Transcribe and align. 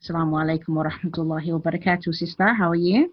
Assalamu 0.00 0.40
alaikum 0.40 0.76
wa 0.76 0.84
rahmatullahi 0.88 1.52
wa 1.52 1.58
barakatuh, 1.58 2.14
sister. 2.14 2.54
How 2.54 2.70
are 2.70 2.74
you? 2.74 3.12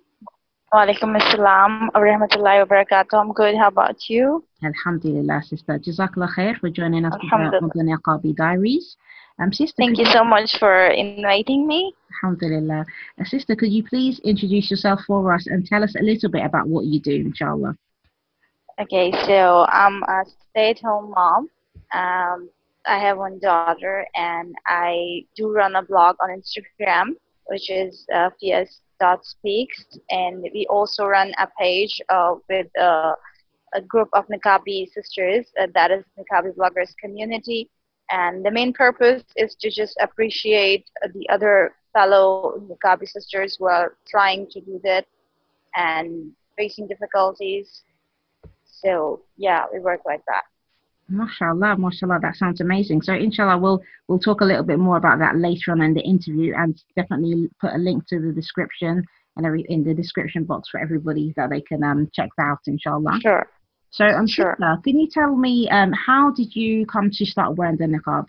Wa 0.71 0.87
alaikum 0.87 1.19
assalam 1.19 1.91
wa 1.91 1.99
rahmatullahi 1.99 2.63
wa 2.63 2.67
barakatuh. 2.71 3.11
I'm 3.19 3.33
good. 3.33 3.55
How 3.59 3.67
about 3.67 4.07
you? 4.07 4.45
Alhamdulillah, 4.63 5.43
sister. 5.43 5.79
Jazakallah 5.79 6.31
khair 6.31 6.55
for 6.57 6.69
joining 6.69 7.03
us 7.03 7.11
today 7.19 7.51
on 7.59 7.69
the 7.75 7.83
Niqabi 7.83 8.33
Diaries. 8.33 8.95
Um, 9.37 9.51
sister, 9.51 9.75
Thank 9.77 9.99
you 9.99 10.05
so 10.05 10.23
much 10.23 10.55
for 10.59 10.87
inviting 10.87 11.67
me. 11.67 11.91
Alhamdulillah. 12.23 12.85
Uh, 13.19 13.23
sister, 13.25 13.53
could 13.53 13.73
you 13.73 13.83
please 13.83 14.21
introduce 14.23 14.71
yourself 14.71 15.01
for 15.05 15.33
us 15.33 15.45
and 15.47 15.65
tell 15.65 15.83
us 15.83 15.93
a 15.99 16.01
little 16.01 16.31
bit 16.31 16.45
about 16.45 16.69
what 16.69 16.85
you 16.85 17.01
do, 17.01 17.11
inshallah? 17.11 17.75
Okay, 18.79 19.11
so 19.27 19.67
I'm 19.67 20.03
a 20.03 20.23
stay-at-home 20.51 21.11
mom. 21.11 21.49
Um, 21.93 22.49
I 22.87 22.99
have 22.99 23.17
one 23.17 23.39
daughter, 23.39 24.05
and 24.15 24.55
I 24.65 25.25
do 25.35 25.51
run 25.51 25.75
a 25.75 25.83
blog 25.83 26.15
on 26.21 26.29
Instagram, 26.29 27.15
which 27.45 27.69
is 27.69 28.05
uh, 28.13 28.29
Speaks, 29.21 29.85
and 30.09 30.41
we 30.41 30.65
also 30.69 31.05
run 31.05 31.31
a 31.37 31.47
page 31.59 32.01
uh, 32.09 32.35
with 32.49 32.67
uh, 32.79 33.13
a 33.73 33.81
group 33.81 34.09
of 34.13 34.25
Niqabi 34.27 34.91
sisters, 34.91 35.45
uh, 35.61 35.67
that 35.73 35.91
is 35.91 36.03
Niqabi 36.17 36.55
bloggers 36.55 36.95
community. 36.99 37.69
And 38.09 38.43
the 38.45 38.51
main 38.51 38.73
purpose 38.73 39.23
is 39.35 39.55
to 39.55 39.69
just 39.69 39.97
appreciate 40.01 40.89
the 41.13 41.27
other 41.29 41.75
fellow 41.93 42.61
Niqabi 42.69 43.07
sisters 43.07 43.57
who 43.59 43.65
are 43.65 43.97
trying 44.07 44.47
to 44.51 44.61
do 44.61 44.79
that 44.83 45.05
and 45.75 46.31
facing 46.57 46.87
difficulties. 46.87 47.83
So 48.65 49.21
yeah, 49.37 49.65
we 49.71 49.79
work 49.79 50.01
like 50.05 50.23
that. 50.27 50.43
MashaAllah, 51.11 51.77
MashaAllah, 51.77 52.21
that 52.21 52.35
sounds 52.35 52.59
amazing. 52.59 53.01
So 53.01 53.13
inshallah 53.13 53.57
we'll 53.57 53.81
we'll 54.07 54.19
talk 54.19 54.41
a 54.41 54.45
little 54.45 54.63
bit 54.63 54.79
more 54.79 54.97
about 54.97 55.19
that 55.19 55.37
later 55.37 55.71
on 55.71 55.81
in 55.81 55.93
the 55.93 56.01
interview 56.01 56.53
and 56.57 56.81
definitely 56.95 57.49
put 57.61 57.73
a 57.73 57.77
link 57.77 58.07
to 58.07 58.19
the 58.19 58.31
description 58.33 59.05
and 59.37 59.45
every 59.45 59.65
in 59.69 59.83
the 59.83 59.93
description 59.93 60.43
box 60.43 60.69
for 60.69 60.79
everybody 60.79 61.33
that 61.37 61.49
they 61.49 61.61
can 61.61 61.83
um 61.83 62.09
check 62.13 62.29
that 62.37 62.43
out 62.43 62.59
inshallah. 62.67 63.19
Sure. 63.21 63.47
So 63.91 64.05
um 64.05 64.27
sure. 64.27 64.57
Sister, 64.59 64.77
can 64.83 64.99
you 64.99 65.07
tell 65.07 65.35
me 65.35 65.69
um 65.69 65.93
how 65.93 66.31
did 66.31 66.55
you 66.55 66.85
come 66.85 67.09
to 67.11 67.25
start 67.25 67.55
wearing 67.55 67.77
the 67.77 67.85
niqab? 67.85 68.27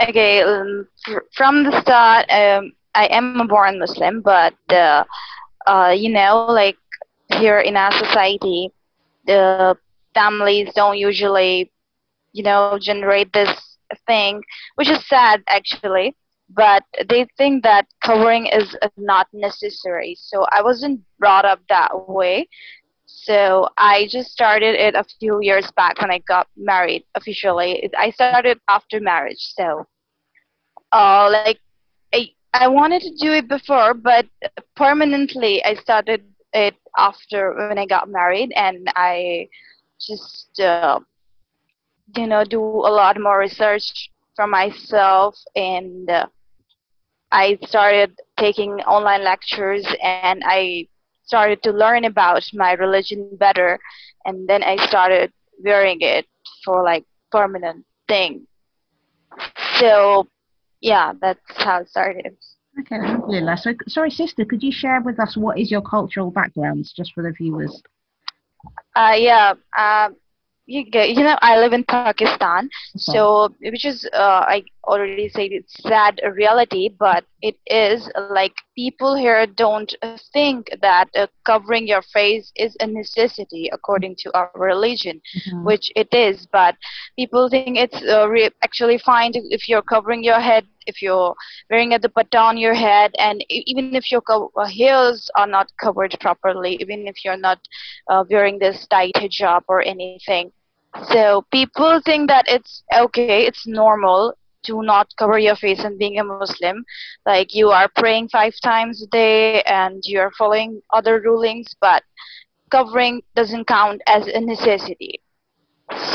Okay, 0.00 0.42
um, 0.42 0.86
from 1.34 1.64
the 1.64 1.80
start, 1.80 2.30
um, 2.30 2.72
I 2.94 3.06
am 3.06 3.40
a 3.40 3.44
born 3.44 3.80
Muslim, 3.80 4.20
but 4.20 4.54
uh, 4.70 5.02
uh, 5.66 5.92
you 5.96 6.08
know, 6.08 6.46
like 6.48 6.76
here 7.32 7.58
in 7.58 7.76
our 7.76 7.90
society, 7.92 8.70
the 9.26 9.76
families 10.18 10.68
don't 10.74 10.98
usually, 10.98 11.54
you 12.32 12.42
know, 12.48 12.78
generate 12.90 13.30
this 13.32 13.52
thing, 14.06 14.42
which 14.76 14.90
is 14.94 15.00
sad 15.06 15.42
actually. 15.48 16.08
But 16.50 16.82
they 17.12 17.22
think 17.36 17.62
that 17.64 17.84
covering 18.02 18.46
is 18.46 18.68
not 18.96 19.26
necessary. 19.32 20.16
So 20.18 20.46
I 20.50 20.62
wasn't 20.62 21.00
brought 21.18 21.44
up 21.44 21.60
that 21.68 21.90
way. 22.08 22.48
So 23.04 23.68
I 23.76 24.06
just 24.10 24.30
started 24.30 24.74
it 24.86 24.94
a 24.94 25.04
few 25.18 25.34
years 25.42 25.70
back 25.80 26.00
when 26.00 26.10
I 26.10 26.20
got 26.34 26.46
married 26.56 27.04
officially. 27.14 27.70
I 27.98 28.10
started 28.10 28.56
after 28.68 28.96
marriage. 29.00 29.42
So, 29.58 29.86
uh, 30.92 31.28
like, 31.30 31.60
I, 32.14 32.20
I 32.54 32.68
wanted 32.68 33.02
to 33.02 33.12
do 33.24 33.30
it 33.32 33.46
before, 33.48 33.92
but 33.92 34.24
permanently 34.76 35.62
I 35.64 35.74
started 35.74 36.20
it 36.54 36.76
after 36.96 37.40
when 37.68 37.78
I 37.78 37.86
got 37.86 38.08
married, 38.08 38.52
and 38.56 38.90
I 38.96 39.48
just 40.00 40.58
uh, 40.60 40.98
you 42.16 42.26
know 42.26 42.44
do 42.44 42.60
a 42.60 42.92
lot 42.92 43.20
more 43.20 43.38
research 43.38 44.10
for 44.36 44.46
myself 44.46 45.34
and 45.56 46.08
uh, 46.10 46.26
i 47.32 47.58
started 47.66 48.12
taking 48.38 48.72
online 48.82 49.24
lectures 49.24 49.86
and 50.02 50.42
i 50.44 50.86
started 51.24 51.62
to 51.62 51.70
learn 51.72 52.04
about 52.04 52.42
my 52.54 52.72
religion 52.72 53.28
better 53.38 53.78
and 54.24 54.48
then 54.48 54.62
i 54.62 54.76
started 54.86 55.32
wearing 55.62 55.98
it 56.00 56.26
for 56.64 56.82
like 56.82 57.04
permanent 57.30 57.84
thing. 58.08 58.46
So 59.78 60.26
yeah 60.80 61.12
that's 61.20 61.40
how 61.56 61.80
it 61.80 61.88
started. 61.88 62.36
Okay 62.80 63.56
so 63.56 63.74
sorry 63.88 64.10
sister 64.10 64.44
could 64.44 64.62
you 64.62 64.72
share 64.72 65.00
with 65.00 65.18
us 65.18 65.36
what 65.36 65.58
is 65.58 65.70
your 65.70 65.82
cultural 65.82 66.30
background 66.30 66.86
just 66.96 67.12
for 67.12 67.22
the 67.22 67.32
viewers 67.32 67.82
uh, 68.94 69.14
yeah. 69.16 69.54
Um, 69.76 70.16
you, 70.66 70.84
you 70.92 71.22
know, 71.24 71.38
I 71.40 71.58
live 71.58 71.72
in 71.72 71.84
Pakistan, 71.84 72.68
so 72.96 73.48
which 73.60 73.86
is 73.86 74.06
uh, 74.12 74.44
I 74.46 74.62
already 74.88 75.28
said 75.28 75.52
it's 75.52 75.74
sad 75.82 76.20
reality, 76.34 76.88
but 76.98 77.24
it 77.42 77.56
is 77.66 78.10
like 78.30 78.54
people 78.74 79.14
here 79.14 79.46
don't 79.46 79.94
think 80.32 80.70
that 80.82 81.08
uh, 81.14 81.26
covering 81.44 81.86
your 81.86 82.02
face 82.02 82.52
is 82.56 82.76
a 82.80 82.86
necessity 82.86 83.68
according 83.72 84.16
to 84.20 84.34
our 84.34 84.50
religion, 84.54 85.20
mm-hmm. 85.20 85.64
which 85.64 85.92
it 85.94 86.12
is. 86.12 86.46
But 86.52 86.76
people 87.16 87.48
think 87.48 87.76
it's 87.76 88.02
uh, 88.08 88.28
re- 88.28 88.50
actually 88.62 88.98
fine 88.98 89.32
if 89.34 89.68
you're 89.68 89.82
covering 89.82 90.24
your 90.24 90.40
head, 90.40 90.66
if 90.86 91.02
you're 91.02 91.34
wearing 91.70 91.94
a 91.94 91.98
dupatta 91.98 92.40
on 92.40 92.56
your 92.56 92.74
head, 92.74 93.12
and 93.18 93.44
even 93.50 93.94
if 93.94 94.10
your 94.10 94.22
co- 94.22 94.50
uh, 94.56 94.66
hairs 94.66 95.30
are 95.36 95.46
not 95.46 95.70
covered 95.80 96.16
properly, 96.20 96.76
even 96.80 97.06
if 97.06 97.24
you're 97.24 97.36
not 97.36 97.60
uh, 98.08 98.24
wearing 98.30 98.58
this 98.58 98.86
tight 98.88 99.12
hijab 99.16 99.62
or 99.68 99.82
anything. 99.82 100.50
So 101.12 101.44
people 101.52 102.00
think 102.04 102.28
that 102.28 102.46
it's 102.48 102.82
okay, 102.96 103.46
it's 103.46 103.66
normal 103.66 104.34
to 104.66 104.82
not 104.82 105.08
cover 105.18 105.38
your 105.38 105.56
face 105.56 105.84
and 105.84 105.98
being 105.98 106.18
a 106.18 106.24
Muslim. 106.24 106.84
Like 107.26 107.54
you 107.54 107.70
are 107.70 107.88
praying 107.96 108.28
five 108.28 108.54
times 108.62 109.02
a 109.02 109.06
day 109.08 109.62
and 109.62 110.02
you 110.04 110.20
are 110.20 110.32
following 110.38 110.82
other 110.92 111.20
rulings, 111.20 111.74
but 111.80 112.02
covering 112.70 113.22
doesn't 113.34 113.66
count 113.66 114.02
as 114.06 114.26
a 114.26 114.40
necessity. 114.40 115.20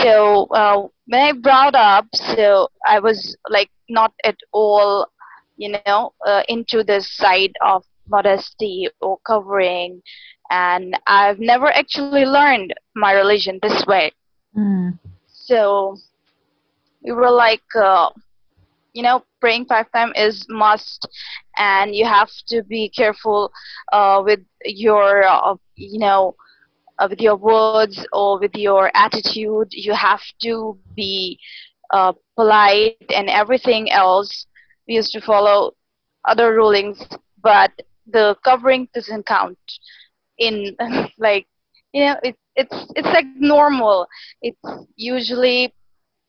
So 0.04 0.46
uh, 0.52 0.88
when 1.08 1.22
I 1.22 1.32
brought 1.34 1.76
up, 1.76 2.06
so 2.14 2.70
I 2.86 3.00
was 3.00 3.36
like 3.50 3.72
not 3.90 4.14
at 4.24 4.38
all, 4.52 5.08
you 5.58 5.76
know, 5.86 6.14
uh, 6.26 6.44
into 6.48 6.84
this 6.84 7.12
side 7.18 7.54
of 7.66 7.84
modesty 8.08 8.88
or 9.02 9.18
covering, 9.26 10.02
and 10.52 10.98
I've 11.08 11.40
never 11.40 11.72
actually 11.72 12.26
learned 12.26 12.74
my 12.96 13.14
religion 13.14 13.60
this 13.62 13.86
way. 13.88 14.12
Mm. 14.56 15.00
So 15.28 15.98
we 17.04 17.12
were 17.12 17.32
like, 17.32 17.64
uh, 17.76 18.10
you 18.94 19.04
know, 19.04 19.24
praying 19.42 19.66
five 19.66 19.92
times 19.92 20.14
is 20.16 20.46
must, 20.50 21.08
and 21.58 21.96
you 21.96 22.06
have 22.06 22.30
to 22.48 22.64
be 22.64 22.90
careful 22.90 23.52
uh, 23.92 24.22
with 24.26 24.40
your, 24.66 25.24
uh, 25.24 25.56
you 25.76 26.00
know, 26.00 26.36
uh, 27.00 27.08
with 27.10 27.20
your 27.20 27.36
words 27.36 28.06
or 28.14 28.40
with 28.40 28.56
your 28.56 28.92
attitude. 28.96 29.68
You 29.72 29.94
have 29.94 30.22
to 30.44 30.78
be 30.96 31.40
uh, 31.92 32.14
polite 32.36 32.96
and 33.10 33.30
everything 33.30 33.92
else. 33.92 34.46
We 34.88 34.96
used 34.96 35.12
to 35.14 35.22
follow 35.22 35.74
other 36.26 36.54
rulings, 36.54 37.04
but 37.42 37.72
the 38.08 38.36
covering 38.44 38.88
doesn't 38.94 39.26
count 39.26 39.58
in 40.38 40.76
like 41.18 41.48
you 41.94 42.06
know 42.06 42.16
it, 42.24 42.36
it's 42.56 42.86
it's 42.96 43.08
like 43.08 43.26
normal 43.38 44.08
it's 44.42 44.60
usually 44.96 45.74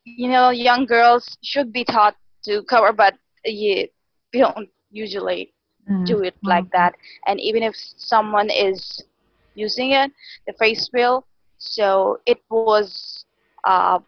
you 0.04 0.28
know 0.28 0.50
young 0.50 0.86
girls 0.86 1.36
should 1.42 1.72
be 1.72 1.84
taught 1.84 2.14
to 2.44 2.62
cover 2.64 2.92
but 2.92 3.14
yeah, 3.44 3.84
we 4.32 4.40
don't 4.40 4.68
usually 4.90 5.52
mm. 5.90 6.06
do 6.06 6.22
it 6.22 6.34
like 6.42 6.70
that 6.72 6.94
and 7.26 7.40
even 7.40 7.62
if 7.62 7.74
someone 7.76 8.50
is 8.50 9.02
using 9.54 9.92
it 9.92 10.10
the 10.46 10.52
face 10.54 10.88
veil 10.92 11.26
so 11.58 12.18
it 12.26 12.38
was 12.50 13.24
uh, 13.64 13.98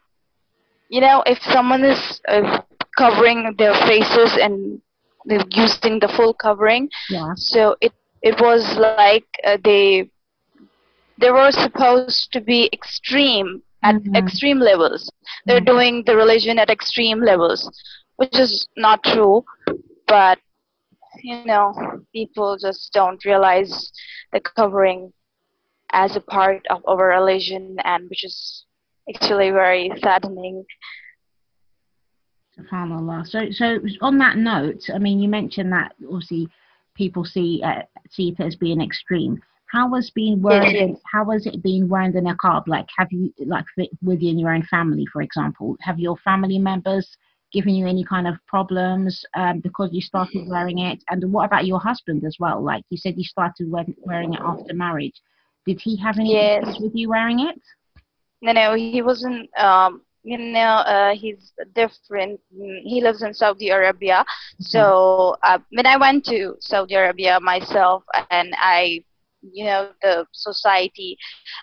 you 0.89 1.01
know 1.01 1.23
if 1.25 1.37
someone 1.41 1.83
is 1.83 2.21
uh, 2.27 2.61
covering 2.97 3.53
their 3.57 3.73
faces 3.85 4.37
and 4.41 4.81
they're 5.25 5.43
using 5.51 5.99
the 5.99 6.07
full 6.15 6.33
covering 6.33 6.89
yeah. 7.09 7.33
so 7.35 7.75
it 7.81 7.93
it 8.21 8.39
was 8.41 8.77
like 8.77 9.27
uh, 9.45 9.57
they 9.63 10.09
they 11.19 11.31
were 11.31 11.51
supposed 11.51 12.31
to 12.31 12.41
be 12.41 12.69
extreme 12.73 13.61
at 13.83 13.95
mm-hmm. 13.95 14.15
extreme 14.15 14.59
levels. 14.59 15.11
They're 15.45 15.57
mm-hmm. 15.57 15.65
doing 15.65 16.03
the 16.05 16.15
religion 16.15 16.59
at 16.59 16.69
extreme 16.69 17.21
levels, 17.21 17.69
which 18.17 18.37
is 18.37 18.67
not 18.75 19.03
true. 19.03 19.43
But 20.07 20.39
you 21.23 21.45
know, 21.45 21.73
people 22.13 22.57
just 22.59 22.91
don't 22.93 23.23
realize 23.25 23.91
the 24.31 24.39
covering 24.39 25.11
as 25.91 26.15
a 26.15 26.21
part 26.21 26.65
of 26.69 26.81
our 26.87 27.07
religion, 27.07 27.77
and 27.83 28.09
which 28.09 28.23
is 28.23 28.65
actually 29.09 29.51
very 29.51 29.91
saddening. 30.01 30.65
SubhanAllah. 32.59 33.27
So, 33.27 33.51
so 33.51 33.79
on 34.01 34.17
that 34.17 34.37
note, 34.37 34.89
I 34.93 34.97
mean, 34.97 35.19
you 35.19 35.29
mentioned 35.29 35.71
that 35.73 35.93
obviously 36.05 36.49
people 36.95 37.23
see 37.23 37.61
uh, 37.63 37.83
see 38.09 38.29
it 38.29 38.43
as 38.43 38.55
being 38.55 38.81
extreme 38.81 39.41
how 39.67 39.89
was 39.89 40.09
being 40.11 40.41
wearing 40.41 40.89
yes. 40.89 41.01
how 41.11 41.23
was 41.23 41.45
it 41.45 41.61
being 41.61 41.87
wearing 41.87 42.11
the 42.11 42.19
niqab 42.19 42.67
like 42.67 42.87
have 42.97 43.11
you 43.11 43.31
like 43.45 43.65
within 44.01 44.39
your 44.39 44.53
own 44.53 44.63
family 44.63 45.05
for 45.11 45.21
example 45.21 45.75
have 45.81 45.99
your 45.99 46.17
family 46.17 46.57
members 46.57 47.17
given 47.51 47.73
you 47.75 47.87
any 47.87 48.03
kind 48.03 48.27
of 48.27 48.35
problems 48.47 49.23
um, 49.35 49.59
because 49.59 49.89
you 49.91 50.01
started 50.01 50.47
wearing 50.47 50.79
it? 50.79 51.03
And 51.09 51.31
what 51.31 51.45
about 51.45 51.65
your 51.65 51.79
husband 51.79 52.23
as 52.25 52.37
well? 52.39 52.63
Like 52.63 52.83
you 52.89 52.97
said, 52.97 53.15
you 53.17 53.23
started 53.23 53.69
wearing 53.69 54.33
it 54.33 54.41
after 54.41 54.73
marriage. 54.73 55.21
Did 55.65 55.79
he 55.81 55.97
have 55.97 56.17
any 56.17 56.33
yes. 56.33 56.63
issues 56.63 56.79
with 56.81 56.95
you 56.95 57.09
wearing 57.09 57.41
it? 57.41 57.61
No, 58.41 58.51
no, 58.51 58.75
he 58.75 59.01
wasn't. 59.01 59.49
Um, 59.57 60.01
you 60.23 60.37
know, 60.37 60.59
uh, 60.59 61.15
he's 61.15 61.53
different. 61.73 62.39
He 62.83 63.01
lives 63.01 63.23
in 63.23 63.33
Saudi 63.33 63.69
Arabia. 63.69 64.25
So 64.59 65.37
uh, 65.43 65.59
when 65.71 65.85
I 65.85 65.97
went 65.97 66.25
to 66.25 66.55
Saudi 66.59 66.95
Arabia 66.95 67.39
myself, 67.39 68.03
and 68.29 68.53
I, 68.57 69.03
you 69.41 69.65
know, 69.65 69.91
the 70.01 70.25
society, 70.33 71.17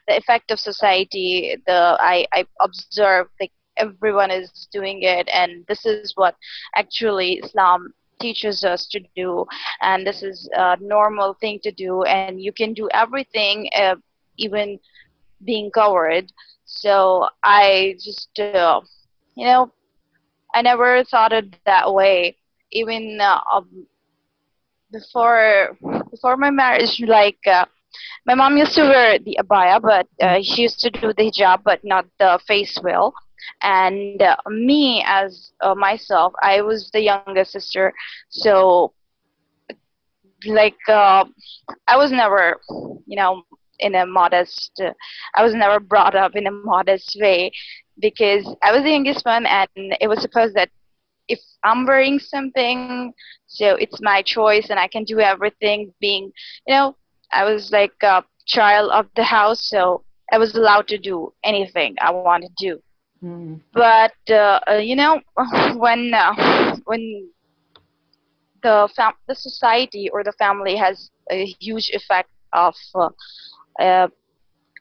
the 0.09 0.17
effect 0.17 0.51
of 0.51 0.59
society, 0.59 1.57
the 1.67 1.97
I 2.01 2.27
I 2.33 2.47
observed 2.61 3.31
like 3.39 3.53
everyone 3.77 4.31
is 4.31 4.69
doing 4.73 5.03
it, 5.03 5.29
and 5.33 5.65
this 5.69 5.85
is 5.87 6.13
what 6.17 6.37
actually 6.77 7.41
Islam 7.45 7.93
teaches 8.21 8.65
us 8.65 8.87
to 8.89 9.01
do, 9.17 9.45
and 9.81 10.07
this 10.07 10.23
is 10.23 10.49
a 10.55 10.77
normal 10.81 11.35
thing 11.41 11.59
to 11.63 11.73
do, 11.73 12.03
and 12.05 12.41
you 12.41 12.53
can 12.53 12.73
do 12.75 12.89
everything, 12.93 13.69
uh, 13.77 13.97
even 14.39 14.79
being 15.45 15.71
covered. 15.71 16.33
So 16.65 17.29
I 17.45 17.97
just, 18.03 18.39
uh, 18.39 18.81
you 19.37 19.45
know, 19.45 19.71
I 20.55 20.63
never 20.63 21.05
thought 21.05 21.33
it 21.33 21.57
that 21.65 21.93
way. 21.93 22.37
Even 22.73 23.19
uh, 23.21 23.41
um, 23.53 23.87
before 24.91 25.77
before 26.11 26.37
my 26.37 26.51
marriage, 26.51 27.01
like 27.07 27.39
uh, 27.47 27.65
my 28.27 28.35
mom 28.35 28.57
used 28.57 28.75
to 28.75 28.83
wear 28.83 29.19
the 29.19 29.39
abaya, 29.41 29.81
but 29.81 30.07
uh, 30.23 30.39
she 30.43 30.63
used 30.63 30.81
to 30.81 30.91
do 30.91 31.13
the 31.13 31.31
hijab, 31.31 31.63
but 31.65 31.81
not 31.85 32.07
the 32.19 32.39
face 32.47 32.79
veil. 32.83 33.13
And 33.63 34.21
uh, 34.23 34.37
me, 34.49 35.03
as 35.07 35.53
uh, 35.61 35.75
myself, 35.75 36.33
I 36.43 36.61
was 36.63 36.91
the 36.93 37.01
youngest 37.01 37.53
sister, 37.53 37.93
so 38.29 38.93
like 40.47 40.77
uh, 40.89 41.25
I 41.87 41.97
was 41.97 42.11
never, 42.13 42.61
you 43.07 43.17
know, 43.17 43.43
in 43.81 43.95
a 43.95 44.07
modest 44.07 44.81
i 45.35 45.43
was 45.43 45.55
never 45.55 45.81
brought 45.81 46.15
up 46.15 46.37
in 46.37 46.47
a 46.47 46.51
modest 46.51 47.17
way 47.21 47.51
because 48.01 48.45
i 48.63 48.73
was 48.73 48.83
the 48.83 48.91
youngest 48.91 49.25
one 49.25 49.47
and 49.47 49.69
it 50.01 50.09
was 50.09 50.21
supposed 50.21 50.55
that 50.55 50.71
if 51.29 51.39
i'm 51.65 51.87
wearing 51.87 52.19
something 52.19 53.13
so 53.47 53.75
it's 53.77 54.01
my 54.01 54.23
choice 54.23 54.69
and 54.71 54.79
i 54.79 54.87
can 54.89 55.05
do 55.05 55.21
everything. 55.21 55.93
Being 56.01 56.33
you 56.67 56.75
know 56.75 56.97
i 57.33 57.45
was 57.45 57.71
like 57.73 57.93
a 58.03 58.25
child 58.47 58.91
of 58.93 59.07
the 59.17 59.25
house 59.25 59.69
so 59.69 60.05
i 60.33 60.39
was 60.39 60.55
allowed 60.55 60.87
to 60.89 60.99
do 60.99 61.33
anything 61.45 61.95
i 62.01 62.11
wanted 62.11 62.51
to 62.57 62.67
do 62.69 62.83
mm. 63.25 63.61
but 63.75 64.15
uh, 64.31 64.61
uh, 64.71 64.75
you 64.75 64.97
know 64.97 65.21
when 65.77 66.13
uh, 66.15 66.77
when 66.85 67.29
the 68.63 68.89
fam- 68.97 69.19
the 69.29 69.35
society 69.35 70.09
or 70.13 70.25
the 70.25 70.33
family 70.39 70.77
has 70.77 71.11
a 71.31 71.47
huge 71.61 71.91
effect 71.95 72.31
of 72.53 72.75
uh, 72.95 73.11
uh, 73.81 74.09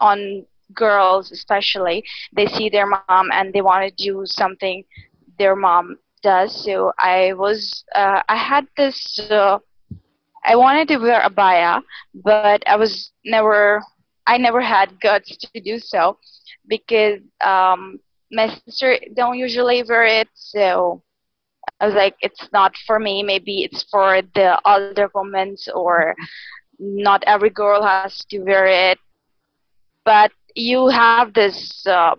on 0.01 0.45
girls 0.74 1.31
especially 1.31 2.04
they 2.36 2.48
see 2.48 2.69
their 2.69 2.88
mom 2.88 3.30
and 3.34 3.54
they 3.54 3.62
want 3.62 3.84
to 3.86 4.04
do 4.04 4.24
something 4.25 4.84
their 5.38 5.56
mom 5.56 5.98
does 6.24 6.63
so 6.66 6.92
i 7.00 7.34
was 7.34 7.84
uh, 7.95 8.22
i 8.30 8.36
had 8.36 8.66
this 8.78 9.19
i 10.45 10.56
wanted 10.56 10.88
to 10.88 10.98
wear 10.98 11.22
a 11.22 11.30
abaya 11.30 11.81
but 12.24 12.63
i 12.68 12.75
was 12.75 13.12
never 13.25 13.81
i 14.28 14.38
never 14.38 14.62
had 14.62 15.00
guts 15.01 15.38
to 15.38 15.60
do 15.62 15.78
so 15.80 16.18
because 16.68 17.19
um 17.45 18.00
my 18.33 18.47
sister 18.65 18.97
don't 19.15 19.38
usually 19.38 19.83
wear 19.83 20.06
it 20.06 20.30
so 20.33 21.01
i 21.80 21.85
was 21.85 21.95
like 21.95 22.15
it's 22.21 22.50
not 22.53 22.75
for 22.85 23.00
me. 23.00 23.24
Maybe 23.24 23.63
it's 23.63 23.83
for 23.91 24.21
the 24.35 24.59
older 24.65 25.09
women 25.13 25.56
or 25.74 26.15
not 26.80 27.24
every 27.25 27.50
girl 27.50 27.81
has 27.83 28.19
to 28.30 28.39
wear 28.39 28.65
it. 28.68 29.00
But 30.06 30.31
you 30.56 30.88
have 30.89 31.33
this 31.33 31.85
uh, 31.88 32.15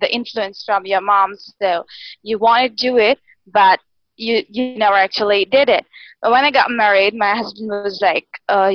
the 0.00 0.08
influence 0.12 0.62
from 0.64 0.86
your 0.86 1.00
mom 1.00 1.34
so 1.60 1.84
you 2.22 2.38
want 2.38 2.62
to 2.64 2.88
do 2.88 2.98
it 2.98 3.18
but 3.52 3.80
you 4.16 4.42
you 4.48 4.76
never 4.78 4.96
actually 4.96 5.44
did 5.44 5.68
it. 5.68 5.84
But 6.22 6.30
when 6.32 6.44
i 6.44 6.50
got 6.50 6.70
married 6.70 7.14
my 7.14 7.34
husband 7.36 7.68
was 7.70 8.00
like 8.00 8.28
uh, 8.48 8.70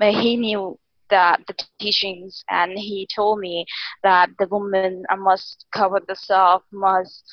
he 0.00 0.36
knew 0.36 0.78
that 1.10 1.40
the 1.46 1.54
teachings 1.78 2.44
and 2.50 2.78
he 2.78 3.06
told 3.14 3.38
me 3.40 3.64
that 4.02 4.30
the 4.38 4.46
woman 4.48 5.04
must 5.18 5.66
cover 5.72 6.00
themselves 6.06 6.64
must 6.72 7.24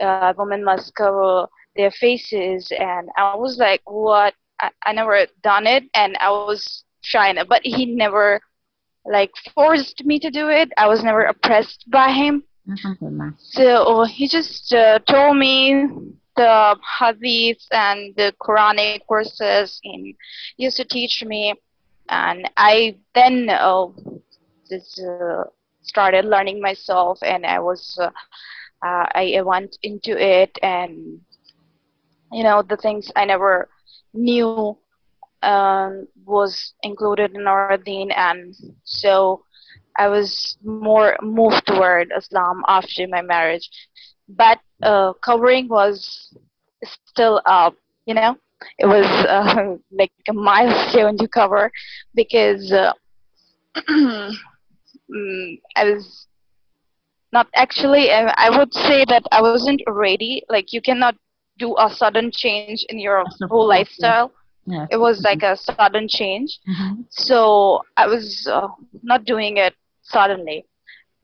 uh, 0.00 0.32
women 0.36 0.64
must 0.64 0.94
cover 0.94 1.46
their 1.76 1.90
faces 1.90 2.70
and 2.78 3.08
i 3.16 3.34
was 3.34 3.58
like 3.58 3.82
what 3.84 4.34
I, 4.60 4.70
I 4.84 4.92
never 4.92 5.26
done 5.42 5.66
it 5.66 5.84
and 5.94 6.16
i 6.20 6.30
was 6.30 6.84
trying 7.02 7.36
it 7.36 7.48
but 7.48 7.62
he 7.64 7.86
never 7.86 8.40
like 9.04 9.30
forced 9.54 10.04
me 10.04 10.18
to 10.18 10.30
do 10.30 10.48
it. 10.48 10.72
I 10.76 10.88
was 10.88 11.02
never 11.02 11.24
oppressed 11.24 11.84
by 11.90 12.10
him. 12.12 12.44
So 13.38 14.04
he 14.04 14.26
just 14.28 14.72
uh, 14.72 14.98
told 15.00 15.36
me 15.36 15.86
the 16.36 16.76
hadiths 17.00 17.66
and 17.70 18.14
the 18.16 18.34
Quranic 18.40 19.02
verses 19.08 19.78
and 19.84 20.14
used 20.56 20.76
to 20.78 20.84
teach 20.84 21.22
me, 21.24 21.54
and 22.08 22.48
I 22.56 22.96
then 23.14 23.48
uh, 23.50 23.86
just 24.70 25.00
uh, 25.00 25.44
started 25.82 26.24
learning 26.24 26.60
myself, 26.60 27.18
and 27.22 27.46
I 27.46 27.58
was 27.60 27.96
uh, 28.00 28.06
uh, 28.86 29.06
I 29.14 29.40
went 29.44 29.76
into 29.82 30.16
it, 30.16 30.56
and 30.62 31.20
you 32.32 32.42
know 32.42 32.62
the 32.62 32.76
things 32.76 33.10
I 33.16 33.24
never 33.24 33.68
knew 34.14 34.76
um, 35.42 36.06
was 36.24 36.74
included 36.82 37.34
in 37.34 37.46
deen, 37.84 38.10
and 38.12 38.54
so 38.84 39.44
I 39.98 40.08
was 40.08 40.56
more 40.62 41.16
moved 41.22 41.66
toward 41.66 42.12
Islam 42.16 42.62
after 42.68 43.06
my 43.08 43.22
marriage. 43.22 43.68
But 44.28 44.58
uh, 44.82 45.12
covering 45.24 45.68
was 45.68 46.34
still 47.06 47.40
up, 47.46 47.74
you 48.06 48.14
know. 48.14 48.36
It 48.78 48.86
was 48.86 49.06
uh, 49.06 49.76
like 49.90 50.12
a 50.28 50.32
milestone 50.32 51.16
to 51.18 51.28
cover 51.28 51.70
because 52.14 52.72
uh, 52.72 52.92
mm, 53.88 54.30
I 55.76 55.84
was 55.84 56.26
not 57.32 57.48
actually. 57.54 58.10
I 58.12 58.50
would 58.56 58.72
say 58.72 59.04
that 59.06 59.24
I 59.32 59.42
wasn't 59.42 59.82
ready. 59.88 60.42
Like 60.48 60.72
you 60.72 60.80
cannot 60.80 61.16
do 61.58 61.76
a 61.78 61.90
sudden 61.90 62.30
change 62.32 62.84
in 62.88 62.98
your 62.98 63.24
whole 63.48 63.66
lifestyle 63.68 64.32
yeah. 64.66 64.86
It 64.90 64.96
was 64.96 65.22
like 65.22 65.42
a 65.42 65.56
sudden 65.56 66.08
change. 66.08 66.58
Mm-hmm. 66.68 67.02
So 67.10 67.82
I 67.96 68.06
was 68.06 68.48
uh, 68.50 68.68
not 69.02 69.24
doing 69.24 69.58
it 69.58 69.74
suddenly. 70.02 70.64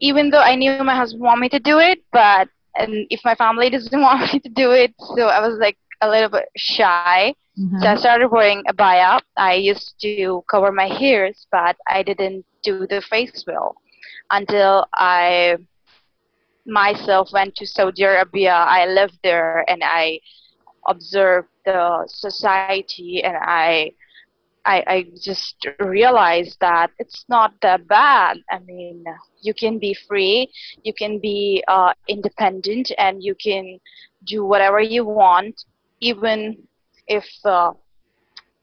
Even 0.00 0.30
though 0.30 0.40
I 0.40 0.54
knew 0.56 0.82
my 0.84 0.96
husband 0.96 1.22
wanted 1.22 1.40
me 1.40 1.48
to 1.50 1.58
do 1.58 1.78
it, 1.78 2.02
but 2.12 2.48
and 2.76 3.06
if 3.10 3.20
my 3.24 3.34
family 3.34 3.70
doesn't 3.76 4.00
want 4.00 4.32
me 4.32 4.40
to 4.40 4.48
do 4.48 4.72
it, 4.72 4.94
so 5.16 5.26
I 5.26 5.40
was 5.46 5.58
like 5.58 5.78
a 6.00 6.08
little 6.08 6.28
bit 6.28 6.48
shy. 6.56 7.34
Mm-hmm. 7.58 7.80
So 7.80 7.86
I 7.88 7.96
started 7.96 8.28
wearing 8.28 8.62
a 8.68 8.72
abaya. 8.72 9.20
I 9.36 9.54
used 9.54 9.94
to 10.00 10.42
cover 10.50 10.72
my 10.72 10.88
ears, 11.00 11.46
but 11.50 11.76
I 11.88 12.02
didn't 12.02 12.44
do 12.62 12.86
the 12.86 13.02
face 13.02 13.42
veil 13.44 13.74
until 14.30 14.86
I 14.94 15.56
myself 16.66 17.30
went 17.32 17.56
to 17.56 17.66
Saudi 17.66 18.02
Arabia. 18.04 18.52
I 18.54 18.86
lived 18.86 19.18
there 19.22 19.64
and 19.68 19.82
I 19.84 20.20
observed 20.86 21.48
the 21.64 22.04
society 22.06 23.22
and 23.22 23.36
I, 23.36 23.92
I, 24.64 24.84
I 24.86 25.06
just 25.20 25.66
realized 25.80 26.58
that 26.60 26.90
it's 26.98 27.24
not 27.28 27.54
that 27.62 27.86
bad. 27.88 28.38
I 28.50 28.58
mean, 28.60 29.04
you 29.42 29.54
can 29.54 29.78
be 29.78 29.96
free, 30.06 30.50
you 30.82 30.92
can 30.92 31.18
be 31.18 31.64
uh, 31.66 31.92
independent, 32.08 32.92
and 32.98 33.22
you 33.22 33.34
can 33.34 33.78
do 34.24 34.44
whatever 34.44 34.80
you 34.80 35.04
want, 35.04 35.64
even 36.00 36.56
if 37.06 37.24
uh, 37.44 37.72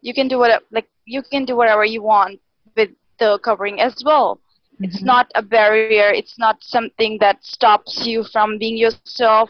you 0.02 0.14
can 0.14 0.28
do 0.28 0.38
what 0.40 0.64
like 0.72 0.88
you 1.06 1.22
can 1.22 1.46
do 1.46 1.56
whatever 1.56 1.86
you 1.86 2.02
want 2.02 2.40
with 2.76 2.90
the 3.20 3.40
covering 3.44 3.80
as 3.82 4.02
well. 4.06 4.40
Mm-hmm. 4.76 4.86
It's 4.86 5.02
not 5.04 5.32
a 5.36 5.42
barrier. 5.42 6.10
It's 6.10 6.38
not 6.40 6.58
something 6.62 7.18
that 7.22 7.44
stops 7.44 8.06
you 8.06 8.24
from 8.32 8.58
being 8.58 8.78
yourself. 8.78 9.50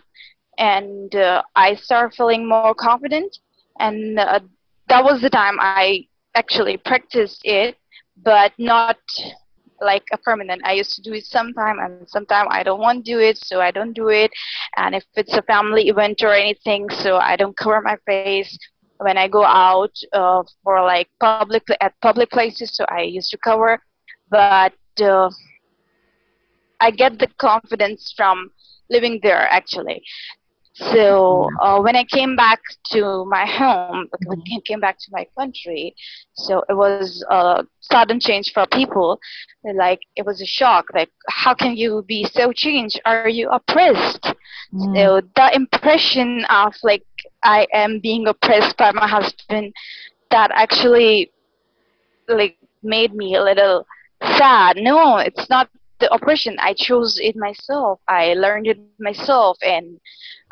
And 0.58 1.13
uh, 1.15 1.44
I 1.56 1.75
start 1.75 2.15
feeling 2.15 2.48
more 2.48 2.74
confident 2.74 3.38
and 3.79 4.20
uh, 4.20 4.39
that 4.89 5.03
was 5.03 5.22
the 5.22 5.29
time 5.29 5.58
I 5.60 6.08
actually 6.36 6.77
practiced 6.77 7.41
it, 7.44 7.75
but 8.24 8.51
not 8.58 8.98
like 9.81 10.03
a 10.12 10.17
permanent. 10.17 10.62
I 10.65 10.74
used 10.74 10.93
to 10.93 11.01
do 11.01 11.13
it 11.13 11.25
sometime, 11.25 11.79
and 11.79 12.07
sometime 12.10 12.48
I 12.50 12.63
don't 12.63 12.79
want 12.79 13.05
to 13.05 13.12
do 13.12 13.19
it, 13.19 13.38
so 13.38 13.62
I 13.62 13.72
don't 13.72 13.93
do 13.93 14.10
it. 14.10 14.31
And 14.75 14.96
if 14.96 15.03
it's 15.15 15.36
a 15.36 15.41
family 15.43 15.89
event 15.89 16.22
or 16.24 16.34
anything, 16.34 16.88
so 16.89 17.17
I 17.17 17.36
don't 17.36 17.55
cover 17.57 17.81
my 17.81 17.98
face 18.05 18.57
when 18.98 19.17
I 19.17 19.27
go 19.27 19.43
out 19.43 19.91
uh, 20.13 20.43
for 20.63 20.81
like 20.84 21.10
public 21.19 21.63
at 21.81 21.93
public 22.01 22.31
places. 22.31 22.75
So 22.75 22.86
I 22.89 23.01
used 23.01 23.29
to 23.31 23.38
cover, 23.38 23.79
but 24.29 24.74
uh, 25.01 25.29
I 26.79 26.91
get 26.91 27.19
the 27.19 27.27
confidence 27.38 28.13
from 28.15 28.51
living 28.89 29.19
there 29.22 29.48
actually. 29.50 30.03
So 30.77 31.50
uh, 31.60 31.81
when 31.81 31.96
I 31.96 32.03
came 32.03 32.36
back 32.36 32.62
to 32.91 33.25
my 33.25 33.46
home, 33.46 34.07
when 34.25 34.41
I 34.55 34.60
came 34.65 34.79
back 34.79 34.98
to 35.00 35.07
my 35.12 35.25
country, 35.38 35.96
so 36.34 36.63
it 36.69 36.74
was 36.74 37.25
a 37.31 37.65
sudden 37.81 38.19
change 38.19 38.53
for 38.53 38.67
people. 38.67 39.19
Like 39.63 40.01
it 40.15 40.25
was 40.25 40.39
a 40.39 40.46
shock. 40.46 40.86
Like 40.93 41.10
how 41.29 41.55
can 41.55 41.75
you 41.75 42.03
be 42.07 42.25
so 42.31 42.51
changed? 42.53 43.01
Are 43.05 43.27
you 43.27 43.50
oppressed? 43.50 44.34
Mm. 44.74 44.96
So 44.96 45.22
the 45.36 45.55
impression 45.55 46.46
of 46.50 46.75
like 46.84 47.03
I 47.43 47.65
am 47.74 48.00
being 48.00 48.27
oppressed 48.27 48.77
by 48.77 48.91
my 48.91 49.07
husband, 49.07 49.74
that 50.29 50.51
actually 50.53 51.31
like 52.27 52.57
made 52.84 53.15
me 53.15 53.36
a 53.36 53.43
little 53.43 53.88
sad. 54.38 54.77
No, 54.77 55.17
it's 55.17 55.50
not 55.50 55.69
the 56.00 56.12
oppression. 56.13 56.58
I 56.60 56.74
chose 56.74 57.20
it 57.22 57.36
myself. 57.36 58.00
I 58.08 58.34
learned 58.34 58.68
it 58.68 58.80
myself, 59.00 59.58
and 59.62 60.00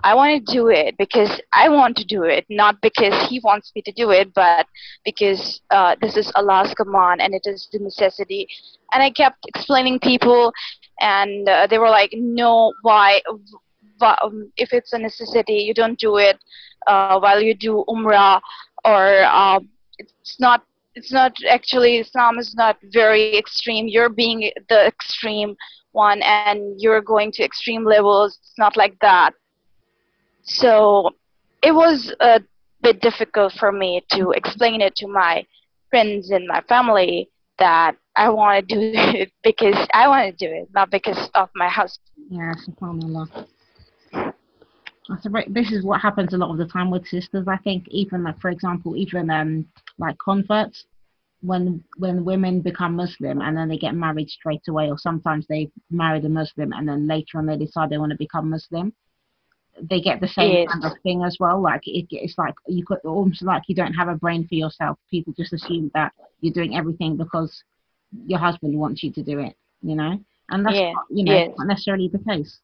I 0.03 0.13
want 0.13 0.45
to 0.45 0.53
do 0.53 0.67
it 0.69 0.97
because 0.97 1.41
I 1.53 1.69
want 1.69 1.97
to 1.97 2.05
do 2.05 2.23
it, 2.23 2.45
not 2.49 2.81
because 2.81 3.29
he 3.29 3.39
wants 3.43 3.71
me 3.75 3.81
to 3.83 3.91
do 3.91 4.11
it, 4.11 4.33
but 4.33 4.67
because 5.03 5.61
uh, 5.71 5.95
this 6.01 6.17
is 6.17 6.31
Allah's 6.35 6.73
command 6.73 7.21
and 7.21 7.33
it 7.33 7.43
is 7.45 7.67
the 7.71 7.79
necessity. 7.79 8.47
And 8.93 9.01
I 9.01 9.09
kept 9.09 9.45
explaining 9.47 9.99
people, 9.99 10.51
and 10.99 11.47
uh, 11.47 11.67
they 11.67 11.77
were 11.77 11.89
like, 11.89 12.11
"No, 12.13 12.73
why? 12.81 13.21
Um, 14.01 14.51
if 14.57 14.73
it's 14.73 14.93
a 14.93 14.99
necessity, 14.99 15.53
you 15.53 15.73
don't 15.73 15.97
do 15.97 16.17
it 16.17 16.37
uh, 16.87 17.19
while 17.19 17.41
you 17.41 17.55
do 17.55 17.83
Umrah, 17.87 18.41
or 18.83 19.23
uh, 19.23 19.59
it's 19.97 20.39
not." 20.39 20.63
It's 20.95 21.11
not 21.11 21.33
actually 21.49 21.97
Islam 21.97 22.39
is 22.39 22.55
not 22.55 22.77
very 22.93 23.37
extreme. 23.37 23.87
You're 23.87 24.09
being 24.09 24.51
the 24.69 24.87
extreme 24.87 25.55
one, 25.91 26.21
and 26.23 26.79
you're 26.79 27.01
going 27.01 27.31
to 27.33 27.43
extreme 27.43 27.85
levels. 27.85 28.37
It's 28.41 28.57
not 28.57 28.75
like 28.75 28.97
that 29.01 29.33
so 30.45 31.11
it 31.63 31.73
was 31.73 32.13
a 32.19 32.39
bit 32.81 33.01
difficult 33.01 33.53
for 33.53 33.71
me 33.71 34.03
to 34.11 34.31
explain 34.31 34.79
it 34.79 34.95
to 34.97 35.07
my 35.07 35.45
friends 35.89 36.29
and 36.29 36.47
my 36.47 36.61
family 36.69 37.29
that 37.57 37.95
I 38.15 38.29
want 38.29 38.69
to 38.69 38.75
do 38.75 38.91
it 38.95 39.31
because 39.43 39.75
I 39.93 40.07
want 40.07 40.37
to 40.37 40.47
do 40.47 40.53
it, 40.53 40.69
not 40.73 40.91
because 40.91 41.29
of 41.33 41.49
my 41.55 41.67
husband. 41.67 42.09
Yeah, 42.29 42.53
subhanAllah. 42.67 43.47
This 45.47 45.71
is 45.71 45.83
what 45.83 46.01
happens 46.01 46.33
a 46.33 46.37
lot 46.37 46.51
of 46.51 46.57
the 46.57 46.65
time 46.65 46.89
with 46.89 47.07
sisters. 47.07 47.47
I 47.47 47.57
think 47.57 47.87
even 47.89 48.23
like, 48.23 48.39
for 48.39 48.49
example, 48.49 48.95
even 48.95 49.29
um 49.29 49.67
like 49.97 50.17
converts, 50.17 50.85
when 51.41 51.83
when 51.97 52.25
women 52.25 52.61
become 52.61 52.95
Muslim 52.95 53.41
and 53.41 53.55
then 53.55 53.69
they 53.69 53.77
get 53.77 53.95
married 53.95 54.29
straight 54.29 54.67
away, 54.67 54.89
or 54.89 54.97
sometimes 54.97 55.45
they 55.47 55.69
marry 55.89 56.19
a 56.19 56.29
Muslim 56.29 56.73
and 56.73 56.87
then 56.87 57.07
later 57.07 57.37
on 57.37 57.45
they 57.45 57.57
decide 57.57 57.89
they 57.89 57.97
want 57.97 58.11
to 58.11 58.17
become 58.17 58.49
Muslim 58.49 58.93
they 59.81 59.99
get 59.99 60.21
the 60.21 60.27
same 60.27 60.51
yes. 60.51 60.67
kind 60.71 60.85
of 60.85 60.91
thing 61.03 61.23
as 61.23 61.37
well. 61.39 61.61
Like 61.61 61.81
it, 61.85 62.07
it's 62.11 62.37
like 62.37 62.55
you 62.67 62.85
could 62.85 62.99
almost 63.03 63.41
like 63.41 63.63
you 63.67 63.75
don't 63.75 63.93
have 63.93 64.07
a 64.07 64.15
brain 64.15 64.47
for 64.47 64.55
yourself. 64.55 64.97
People 65.11 65.33
just 65.37 65.53
assume 65.53 65.91
that 65.93 66.13
you're 66.41 66.53
doing 66.53 66.75
everything 66.75 67.17
because 67.17 67.63
your 68.25 68.39
husband 68.39 68.77
wants 68.77 69.03
you 69.03 69.11
to 69.13 69.23
do 69.23 69.39
it. 69.39 69.55
You 69.81 69.95
know, 69.95 70.19
and 70.49 70.65
that's 70.65 70.75
yeah. 70.75 70.91
not, 70.93 71.05
you 71.09 71.23
know 71.23 71.33
yes. 71.33 71.51
not 71.57 71.67
necessarily 71.67 72.07
the 72.07 72.19
case. 72.19 72.59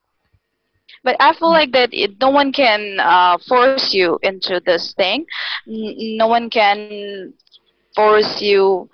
But 1.04 1.16
I 1.20 1.34
feel 1.34 1.50
like 1.50 1.72
that 1.72 1.90
it, 1.94 2.12
no 2.20 2.30
one 2.30 2.52
can 2.52 3.00
uh, 3.00 3.38
force 3.48 3.94
you 3.94 4.20
into 4.22 4.62
this 4.66 4.94
thing. 4.96 5.26
N- 5.68 6.18
no 6.18 6.28
one 6.28 6.50
can 6.50 7.34
force 7.96 8.42
you 8.42 8.90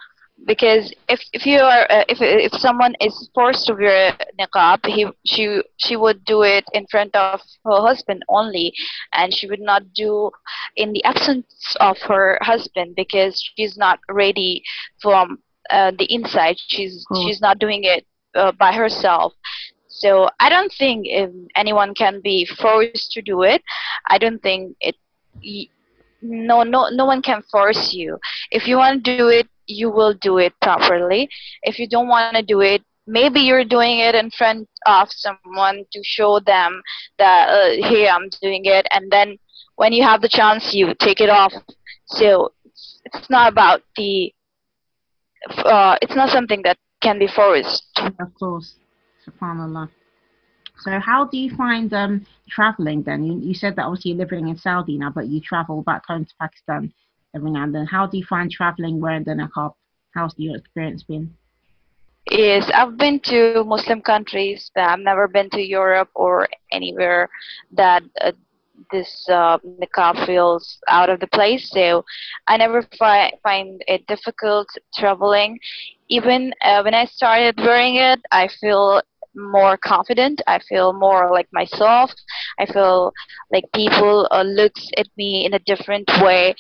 because 0.45 0.93
if 1.09 1.19
if 1.33 1.45
you 1.45 1.59
are 1.59 1.89
uh, 1.89 2.03
if 2.07 2.19
if 2.21 2.53
someone 2.59 2.95
is 3.01 3.29
forced 3.33 3.65
to 3.65 3.73
wear 3.73 4.15
niqab 4.39 4.85
he 4.85 5.07
she 5.25 5.61
she 5.77 5.95
would 5.95 6.23
do 6.25 6.43
it 6.43 6.63
in 6.73 6.85
front 6.87 7.15
of 7.15 7.41
her 7.65 7.81
husband 7.81 8.23
only 8.29 8.71
and 9.13 9.33
she 9.33 9.47
would 9.47 9.59
not 9.59 9.81
do 9.93 10.29
in 10.75 10.93
the 10.93 11.03
absence 11.03 11.75
of 11.79 11.97
her 12.07 12.37
husband 12.41 12.95
because 12.95 13.41
she's 13.55 13.77
not 13.77 13.99
ready 14.09 14.61
from 15.01 15.39
uh, 15.71 15.91
the 15.97 16.05
inside 16.13 16.55
she's 16.67 17.05
hmm. 17.09 17.21
she's 17.21 17.41
not 17.41 17.57
doing 17.59 17.83
it 17.83 18.05
uh, 18.35 18.51
by 18.53 18.71
herself 18.71 19.33
so 19.99 20.29
i 20.39 20.49
don't 20.49 20.73
think 20.77 21.07
anyone 21.55 21.93
can 21.93 22.21
be 22.21 22.45
forced 22.45 23.11
to 23.11 23.21
do 23.21 23.43
it 23.43 23.61
i 24.09 24.17
don't 24.17 24.41
think 24.41 24.75
it 24.81 24.95
no 26.21 26.63
no 26.63 26.89
no 26.89 27.05
one 27.05 27.21
can 27.21 27.41
force 27.51 27.93
you. 27.93 28.17
If 28.51 28.67
you 28.67 28.77
want 28.77 29.03
to 29.05 29.17
do 29.17 29.27
it 29.29 29.47
you 29.67 29.89
will 29.89 30.13
do 30.13 30.37
it 30.37 30.53
properly. 30.61 31.29
If 31.63 31.77
you 31.77 31.87
don't 31.87 32.07
want 32.07 32.35
to 32.37 32.41
do 32.41 32.61
it, 32.61 32.81
maybe 33.05 33.41
you're 33.41 33.65
doing 33.65 33.99
it 33.99 34.15
in 34.15 34.31
front 34.31 34.67
of 34.85 35.09
someone 35.11 35.83
to 35.91 36.01
show 36.03 36.39
them 36.39 36.81
that 37.17 37.49
uh, 37.49 37.87
hey 37.87 38.07
i'm 38.07 38.29
doing 38.41 38.63
it 38.65 38.87
and 38.91 39.11
then 39.11 39.37
when 39.75 39.93
you 39.93 40.03
have 40.03 40.21
the 40.21 40.29
chance 40.29 40.73
you 40.73 40.93
take 40.99 41.21
it 41.21 41.29
off. 41.29 41.53
So 42.07 42.53
it's 43.05 43.29
not 43.29 43.51
about 43.51 43.81
the 43.95 44.33
uh, 45.57 45.97
it's 46.01 46.15
not 46.15 46.29
something 46.29 46.61
that 46.63 46.77
can 47.01 47.19
be 47.19 47.27
forced. 47.27 47.83
Of 47.97 48.33
course 48.39 48.75
subhanallah 49.27 49.89
so 50.79 50.99
how 50.99 51.25
do 51.25 51.37
you 51.37 51.55
find 51.55 51.93
um, 51.93 52.25
traveling 52.49 53.01
then 53.03 53.23
you, 53.23 53.39
you 53.39 53.53
said 53.53 53.75
that 53.75 53.85
obviously 53.85 54.11
you're 54.11 54.19
living 54.19 54.47
in 54.47 54.57
saudi 54.57 54.97
now 54.97 55.09
but 55.09 55.27
you 55.27 55.41
travel 55.41 55.81
back 55.83 56.05
home 56.05 56.23
to 56.25 56.33
pakistan 56.39 56.91
every 57.37 57.51
now 57.51 57.63
and 57.63 57.73
then. 57.75 57.85
How 57.85 58.07
do 58.07 58.17
you 58.17 58.25
find 58.25 58.51
traveling 58.51 58.99
wearing 58.99 59.23
the 59.23 59.31
niqab? 59.31 59.73
How's 60.13 60.33
your 60.37 60.57
experience 60.57 61.03
been? 61.03 61.33
Yes, 62.31 62.69
I've 62.73 62.97
been 62.97 63.19
to 63.21 63.63
Muslim 63.63 64.01
countries, 64.01 64.69
but 64.75 64.83
I've 64.83 64.99
never 64.99 65.27
been 65.27 65.49
to 65.51 65.61
Europe 65.61 66.09
or 66.13 66.47
anywhere 66.71 67.29
that 67.71 68.03
uh, 68.19 68.33
this 68.91 69.25
uh, 69.29 69.57
niqab 69.81 70.25
feels 70.25 70.77
out 70.89 71.09
of 71.09 71.19
the 71.19 71.27
place. 71.27 71.69
So 71.71 72.03
I 72.47 72.57
never 72.57 72.81
fi- 72.99 73.31
find 73.43 73.81
it 73.87 74.05
difficult 74.07 74.67
traveling. 74.95 75.57
Even 76.09 76.53
uh, 76.61 76.81
when 76.81 76.93
I 76.93 77.05
started 77.05 77.55
wearing 77.59 77.95
it, 77.95 78.19
I 78.31 78.49
feel 78.59 79.01
more 79.37 79.77
confident. 79.77 80.41
I 80.47 80.59
feel 80.59 80.93
more 80.93 81.31
like 81.31 81.47
myself. 81.53 82.11
I 82.59 82.65
feel 82.65 83.13
like 83.51 83.65
people 83.73 84.27
uh, 84.31 84.43
looks 84.43 84.89
at 84.97 85.07
me 85.17 85.45
in 85.45 85.53
a 85.53 85.59
different 85.59 86.09
way. 86.21 86.55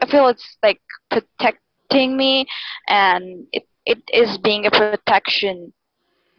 I 0.00 0.06
feel 0.06 0.28
it's 0.28 0.56
like 0.62 0.80
protecting 1.10 2.16
me, 2.16 2.46
and 2.88 3.46
it 3.52 3.64
it 3.86 4.02
is 4.12 4.38
being 4.38 4.66
a 4.66 4.70
protection. 4.70 5.72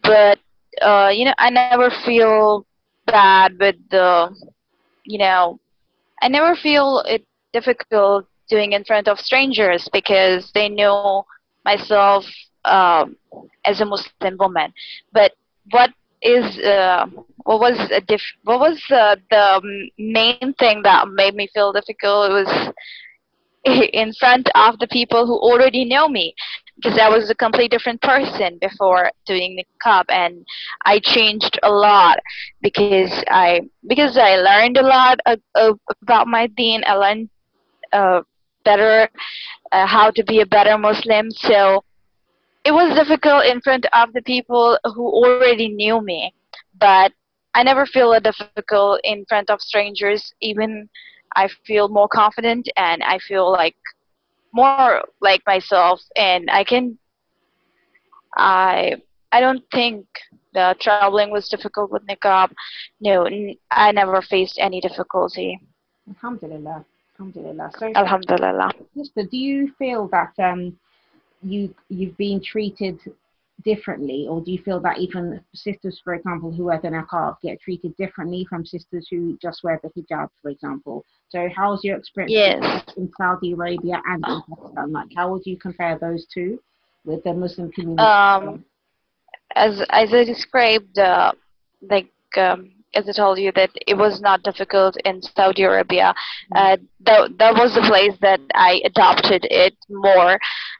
But 0.02 0.38
uh, 0.80 1.10
you 1.12 1.24
know, 1.24 1.34
I 1.38 1.50
never 1.50 1.90
feel 2.04 2.66
bad 3.06 3.58
with 3.58 3.76
the, 3.90 4.34
you 5.04 5.18
know, 5.18 5.58
I 6.22 6.28
never 6.28 6.54
feel 6.54 7.02
it 7.06 7.24
difficult 7.52 8.26
doing 8.48 8.72
in 8.72 8.84
front 8.84 9.08
of 9.08 9.18
strangers 9.18 9.88
because 9.92 10.50
they 10.54 10.68
know 10.68 11.24
myself 11.64 12.24
um, 12.64 13.16
as 13.64 13.80
a 13.80 13.84
Muslim 13.84 14.36
woman. 14.38 14.72
But 15.12 15.32
what 15.70 15.90
is 16.22 16.58
uh, 16.58 17.06
what 17.44 17.60
was 17.60 17.78
what 18.44 18.60
was 18.60 18.82
uh, 18.90 19.16
the 19.30 19.90
main 19.98 20.54
thing 20.58 20.82
that 20.82 21.08
made 21.08 21.34
me 21.34 21.48
feel 21.54 21.72
difficult? 21.72 22.30
It 22.30 22.34
was 22.34 22.72
in 23.92 24.12
front 24.14 24.48
of 24.54 24.78
the 24.78 24.88
people 24.88 25.26
who 25.26 25.36
already 25.38 25.84
know 25.84 26.08
me 26.08 26.34
because 26.76 26.98
I 26.98 27.08
was 27.08 27.28
a 27.30 27.34
completely 27.34 27.68
different 27.68 28.00
person 28.00 28.58
before 28.60 29.10
doing 29.26 29.56
the 29.56 29.64
cup 29.82 30.06
and 30.08 30.46
I 30.86 30.98
changed 31.00 31.58
a 31.62 31.70
lot 31.70 32.18
because 32.62 33.12
I 33.28 33.62
because 33.86 34.16
I 34.16 34.36
learned 34.36 34.78
a 34.78 34.86
lot 34.86 35.18
about 36.02 36.26
my 36.26 36.46
deen. 36.56 36.82
I 36.86 36.94
learned 36.94 37.28
uh, 37.92 38.22
better 38.64 39.08
uh, 39.72 39.86
how 39.86 40.10
to 40.10 40.24
be 40.24 40.40
a 40.40 40.46
better 40.46 40.78
Muslim. 40.78 41.30
So 41.30 41.84
it 42.64 42.72
was 42.72 42.94
difficult 42.94 43.44
in 43.46 43.60
front 43.60 43.86
of 43.92 44.12
the 44.12 44.22
people 44.22 44.78
who 44.94 45.06
already 45.06 45.68
knew 45.68 46.00
me, 46.00 46.34
but 46.78 47.12
I 47.54 47.62
never 47.62 47.86
feel 47.86 48.12
it 48.12 48.22
difficult 48.22 49.00
in 49.04 49.24
front 49.28 49.50
of 49.50 49.60
strangers. 49.60 50.32
Even 50.40 50.88
I 51.36 51.48
feel 51.66 51.88
more 51.88 52.08
confident 52.08 52.68
and 52.76 53.02
I 53.02 53.18
feel 53.18 53.50
like 53.50 53.76
more 54.52 55.02
like 55.20 55.42
myself, 55.46 56.00
and 56.16 56.50
I 56.50 56.64
can. 56.64 56.98
I 58.36 58.96
I 59.32 59.40
don't 59.40 59.64
think 59.72 60.06
the 60.52 60.76
traveling 60.80 61.30
was 61.30 61.48
difficult 61.48 61.90
with 61.90 62.06
niqab. 62.06 62.50
No, 63.00 63.28
I 63.70 63.92
never 63.92 64.20
faced 64.22 64.58
any 64.60 64.80
difficulty. 64.80 65.60
Alhamdulillah. 66.08 66.84
Alhamdulillah. 67.18 67.70
So, 67.78 67.92
Alhamdulillah. 67.94 68.70
Sister, 68.96 69.24
do 69.24 69.36
you 69.36 69.72
feel 69.78 70.08
that 70.08 70.32
um, 70.38 70.76
you 71.42 71.74
you've 71.88 72.16
been 72.16 72.42
treated 72.42 72.98
differently, 73.64 74.26
or 74.28 74.40
do 74.40 74.50
you 74.50 74.58
feel 74.62 74.80
that 74.80 74.98
even 74.98 75.40
sisters, 75.54 76.00
for 76.02 76.14
example, 76.14 76.50
who 76.50 76.64
wear 76.64 76.80
the 76.80 76.88
niqab 76.88 77.36
get 77.42 77.60
treated 77.60 77.94
differently 77.96 78.46
from 78.48 78.64
sisters 78.64 79.06
who 79.10 79.38
just 79.40 79.62
wear 79.62 79.80
the 79.82 79.90
hijab, 79.90 80.28
for 80.42 80.50
example? 80.50 81.04
So, 81.28 81.48
how's 81.54 81.84
your 81.84 81.96
experience 81.96 82.32
yes. 82.32 82.84
in 82.96 83.10
Saudi 83.16 83.52
Arabia 83.52 84.02
and 84.06 84.24
in 84.26 84.42
Pakistan? 84.48 84.92
Like, 84.92 85.08
how 85.16 85.30
would 85.30 85.42
you 85.44 85.56
compare 85.56 85.98
those 85.98 86.26
two 86.32 86.60
with 87.04 87.22
the 87.24 87.32
Muslim 87.32 87.70
community? 87.72 88.02
Um, 88.02 88.64
as 89.54 89.82
as 89.90 90.12
I 90.12 90.24
described, 90.24 90.98
uh, 90.98 91.32
like 91.82 92.10
um, 92.36 92.72
as 92.94 93.08
I 93.08 93.12
told 93.12 93.38
you, 93.38 93.52
that 93.52 93.70
it 93.86 93.96
was 93.96 94.20
not 94.20 94.42
difficult 94.42 94.96
in 95.04 95.22
Saudi 95.22 95.62
Arabia. 95.62 96.14
Uh, 96.54 96.76
that 97.06 97.38
that 97.38 97.54
was 97.54 97.74
the 97.74 97.82
place 97.82 98.16
that 98.20 98.40
I 98.54 98.80
adopted 98.84 99.46
it 99.50 99.74
more, 99.88 100.38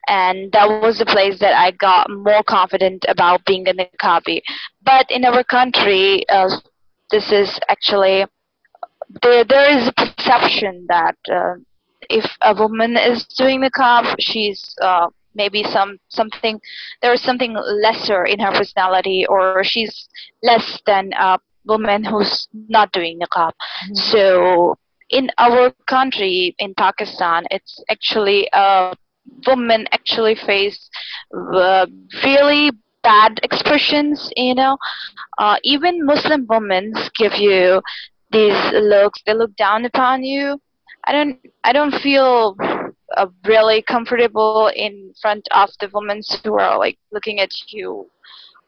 and 0.08 0.50
that 0.52 0.68
was 0.68 0.98
the 0.98 1.06
place 1.06 1.38
that 1.40 1.54
I 1.54 1.70
got 1.72 2.10
more 2.10 2.42
confident 2.42 3.04
about 3.08 3.44
being 3.44 3.68
a 3.68 3.72
niqabi. 3.72 4.42
But 4.82 5.10
in 5.10 5.24
our 5.24 5.44
country, 5.44 6.28
uh, 6.28 6.50
this 7.10 7.30
is 7.30 7.58
actually 7.68 8.26
there. 9.22 9.44
There 9.44 9.78
is 9.78 9.88
a 9.88 9.92
perception 9.92 10.86
that 10.88 11.16
uh, 11.32 11.54
if 12.08 12.24
a 12.42 12.54
woman 12.54 12.96
is 12.96 13.24
doing 13.38 13.60
the 13.60 13.70
niqab, 13.70 14.16
she's 14.18 14.74
uh, 14.82 15.08
maybe 15.34 15.62
some 15.62 15.98
something 16.08 16.60
there 17.02 17.12
is 17.12 17.22
something 17.22 17.54
lesser 17.54 18.24
in 18.24 18.40
her 18.40 18.52
personality, 18.52 19.26
or 19.28 19.62
she's 19.62 20.08
less 20.42 20.80
than 20.86 21.12
a 21.12 21.38
woman 21.64 22.04
who's 22.04 22.48
not 22.52 22.92
doing 22.92 23.18
niqab. 23.18 23.52
Mm-hmm. 23.52 23.94
So 23.94 24.76
in 25.10 25.30
our 25.38 25.72
country, 25.86 26.54
in 26.58 26.74
Pakistan, 26.74 27.44
it's 27.50 27.82
actually 27.90 28.48
a 28.52 28.94
women 29.46 29.86
actually 29.92 30.34
face 30.34 30.88
uh, 31.34 31.86
really 32.24 32.70
bad 33.02 33.40
expressions. 33.42 34.30
You 34.36 34.54
know, 34.54 34.78
uh, 35.38 35.56
even 35.62 36.04
Muslim 36.04 36.46
women 36.48 36.92
give 37.16 37.34
you 37.34 37.82
these 38.30 38.72
looks. 38.72 39.20
They 39.26 39.34
look 39.34 39.54
down 39.56 39.84
upon 39.84 40.24
you. 40.24 40.60
I 41.04 41.12
don't. 41.12 41.38
I 41.64 41.72
don't 41.72 41.94
feel 42.00 42.56
uh, 43.16 43.26
really 43.44 43.82
comfortable 43.82 44.70
in 44.74 45.12
front 45.20 45.46
of 45.52 45.70
the 45.80 45.90
women 45.92 46.20
who 46.44 46.58
are 46.58 46.78
like 46.78 46.98
looking 47.10 47.40
at 47.40 47.50
you 47.68 48.06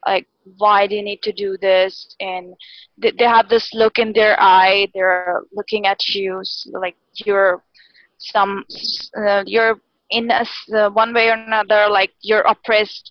like 0.06 0.26
why 0.58 0.86
do 0.86 0.94
you 0.96 1.02
need 1.02 1.22
to 1.22 1.32
do 1.32 1.56
this 1.60 2.16
and 2.20 2.54
they, 2.98 3.12
they 3.18 3.24
have 3.24 3.48
this 3.48 3.70
look 3.74 3.98
in 3.98 4.12
their 4.12 4.36
eye 4.40 4.88
they're 4.94 5.42
looking 5.52 5.86
at 5.86 5.98
you 6.08 6.42
like 6.72 6.96
you're 7.24 7.62
some 8.22 8.64
uh, 9.16 9.42
you're 9.46 9.80
in 10.12 10.30
a, 10.30 10.46
uh, 10.74 10.90
one 10.90 11.12
way 11.12 11.28
or 11.28 11.34
another 11.34 11.88
like 11.88 12.12
you're 12.20 12.42
oppressed. 12.42 13.10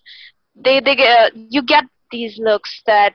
They 0.54 0.80
they 0.80 0.96
get 0.96 1.32
you 1.34 1.62
get 1.62 1.84
these 2.10 2.38
looks 2.38 2.82
that 2.86 3.14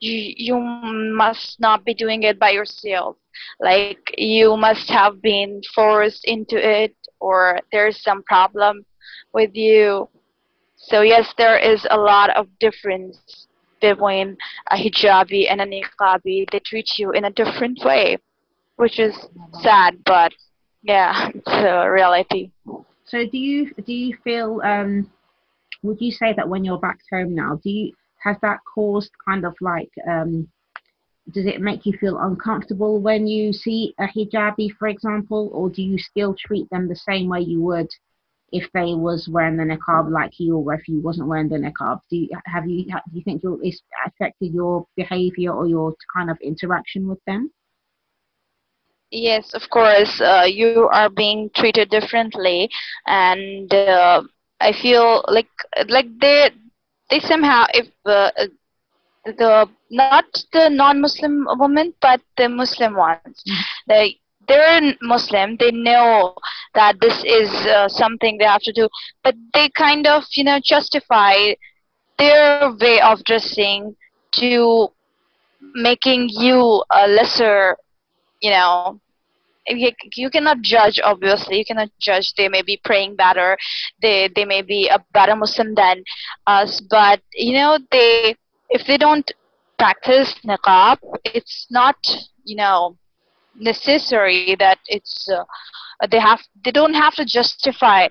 you 0.00 0.34
you 0.36 0.58
must 0.58 1.60
not 1.60 1.84
be 1.84 1.94
doing 1.94 2.22
it 2.22 2.38
by 2.38 2.50
yourself. 2.50 3.16
Like 3.60 4.14
you 4.16 4.56
must 4.56 4.88
have 4.88 5.20
been 5.20 5.60
forced 5.74 6.24
into 6.24 6.56
it 6.56 6.94
or 7.20 7.60
there's 7.72 8.02
some 8.02 8.22
problem 8.22 8.84
with 9.32 9.54
you 9.54 10.08
so 10.78 11.02
yes 11.02 11.32
there 11.36 11.58
is 11.58 11.86
a 11.90 11.98
lot 11.98 12.34
of 12.36 12.46
difference 12.60 13.46
between 13.80 14.36
a 14.70 14.76
hijabi 14.76 15.50
and 15.50 15.60
a 15.60 15.66
niqabi. 15.66 16.44
They 16.50 16.58
treat 16.60 16.98
you 16.98 17.12
in 17.12 17.24
a 17.24 17.30
different 17.30 17.80
way 17.84 18.18
which 18.76 18.98
is 18.98 19.14
sad 19.60 19.98
but 20.04 20.32
yeah 20.82 21.28
it's 21.34 21.48
a 21.48 21.90
reality. 21.90 22.50
So 23.04 23.26
do 23.26 23.38
you 23.38 23.72
do 23.86 23.92
you 23.92 24.16
feel 24.24 24.60
um 24.64 25.10
would 25.82 26.00
you 26.00 26.10
say 26.10 26.32
that 26.34 26.48
when 26.48 26.64
you're 26.64 26.78
back 26.78 26.98
home 27.10 27.34
now 27.34 27.60
do 27.62 27.70
you 27.70 27.92
has 28.22 28.36
that 28.42 28.58
caused 28.74 29.10
kind 29.26 29.44
of 29.44 29.54
like 29.60 29.90
um 30.08 30.48
does 31.32 31.46
it 31.46 31.60
make 31.60 31.84
you 31.84 31.92
feel 31.98 32.18
uncomfortable 32.18 33.00
when 33.00 33.26
you 33.26 33.52
see 33.52 33.94
a 33.98 34.06
hijabi, 34.06 34.70
for 34.78 34.88
example, 34.88 35.50
or 35.52 35.68
do 35.68 35.82
you 35.82 35.98
still 35.98 36.34
treat 36.34 36.68
them 36.70 36.88
the 36.88 36.96
same 36.96 37.28
way 37.28 37.40
you 37.40 37.60
would 37.60 37.90
if 38.52 38.70
they 38.72 38.94
was 38.94 39.28
wearing 39.30 39.56
the 39.56 39.64
niqab 39.64 40.10
like 40.10 40.32
you, 40.38 40.56
or 40.56 40.74
if 40.74 40.88
you 40.88 41.00
wasn't 41.00 41.28
wearing 41.28 41.48
the 41.48 41.56
niqab? 41.56 42.00
Do 42.10 42.16
you 42.16 42.28
have 42.46 42.68
you 42.68 42.84
do 42.84 42.92
you 43.12 43.22
think 43.22 43.42
it's 43.62 43.82
affected 44.06 44.52
your 44.54 44.86
behavior 44.96 45.52
or 45.52 45.66
your 45.66 45.94
kind 46.14 46.30
of 46.30 46.38
interaction 46.42 47.08
with 47.08 47.18
them? 47.26 47.50
Yes, 49.10 49.54
of 49.54 49.62
course. 49.70 50.20
Uh, 50.20 50.44
you 50.46 50.88
are 50.92 51.08
being 51.08 51.50
treated 51.54 51.90
differently, 51.90 52.68
and 53.06 53.72
uh, 53.72 54.22
I 54.60 54.72
feel 54.72 55.24
like 55.28 55.48
like 55.88 56.06
they 56.20 56.50
they 57.10 57.20
somehow 57.20 57.64
if 57.72 57.88
uh, 58.04 58.30
the 59.24 59.68
not 59.90 60.24
the 60.52 60.68
non-Muslim 60.68 61.46
women, 61.58 61.94
but 62.00 62.20
the 62.36 62.48
Muslim 62.48 62.94
ones. 62.94 63.20
Mm-hmm. 63.26 63.60
They 63.88 64.18
they're 64.48 64.94
Muslim. 65.02 65.56
They 65.58 65.70
know 65.70 66.34
that 66.74 67.00
this 67.00 67.22
is 67.24 67.50
uh, 67.66 67.88
something 67.88 68.38
they 68.38 68.44
have 68.44 68.62
to 68.62 68.72
do, 68.72 68.88
but 69.22 69.34
they 69.54 69.68
kind 69.70 70.06
of 70.06 70.24
you 70.32 70.44
know 70.44 70.58
justify 70.62 71.34
their 72.18 72.72
way 72.80 73.00
of 73.00 73.22
dressing 73.24 73.94
to 74.32 74.88
making 75.74 76.28
you 76.30 76.82
a 76.90 77.06
lesser, 77.08 77.76
you 78.40 78.50
know. 78.50 79.00
You, 79.70 80.30
cannot 80.30 80.62
judge 80.62 80.98
obviously. 81.04 81.58
You 81.58 81.64
cannot 81.66 81.90
judge. 82.00 82.32
They 82.38 82.48
may 82.48 82.62
be 82.62 82.80
praying 82.82 83.16
better. 83.16 83.58
They 84.00 84.30
they 84.34 84.46
may 84.46 84.62
be 84.62 84.88
a 84.88 84.98
better 85.12 85.36
muslim 85.36 85.74
than 85.74 86.04
us. 86.46 86.80
But 86.88 87.20
you 87.34 87.52
know 87.52 87.78
they 87.92 88.34
if 88.70 88.86
they 88.86 88.96
don't 88.96 89.30
practice 89.78 90.34
niqab, 90.44 90.98
it's 91.24 91.66
not, 91.70 91.96
you 92.44 92.56
know, 92.56 92.96
necessary 93.58 94.56
that 94.58 94.78
it's 94.86 95.28
uh, 95.30 95.44
they 96.10 96.18
have 96.18 96.40
they 96.64 96.70
don't 96.70 96.94
have 96.94 97.14
to 97.14 97.24
justify 97.24 98.06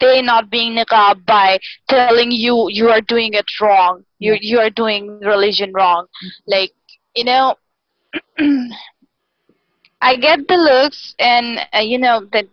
they 0.00 0.22
not 0.22 0.50
being 0.50 0.74
niqab 0.76 1.24
by 1.24 1.58
telling 1.88 2.30
you 2.30 2.68
you 2.70 2.88
are 2.88 3.00
doing 3.00 3.34
it 3.34 3.46
wrong. 3.60 4.04
You 4.18 4.36
you 4.40 4.58
are 4.58 4.70
doing 4.70 5.20
religion 5.20 5.72
wrong. 5.72 6.06
Like 6.46 6.72
you 7.14 7.24
know. 7.24 7.54
I 10.00 10.16
get 10.16 10.46
the 10.48 10.56
looks, 10.56 11.14
and 11.18 11.60
uh, 11.74 11.78
you 11.78 11.96
know 11.96 12.26
that 12.32 12.44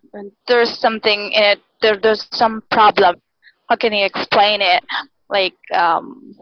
there's 0.47 0.80
something 0.80 1.34
in 1.34 1.43
it. 1.43 1.60
There, 1.82 1.97
there's 2.01 2.25
some 2.32 2.63
problem. 2.71 3.21
How 3.67 3.75
can 3.75 3.91
you 3.91 4.06
explain 4.06 4.62
it? 4.62 4.82
Like, 5.30 5.58
um, 5.73 6.34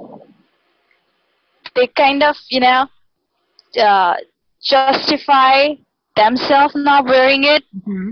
they 1.75 1.87
kind 1.87 2.21
of 2.21 2.35
you 2.49 2.59
know 2.59 2.87
uh, 3.81 4.17
justify 4.61 5.69
themselves 6.19 6.73
not 6.75 7.05
wearing 7.05 7.43
it 7.45 7.63
mm-hmm. 7.75 8.11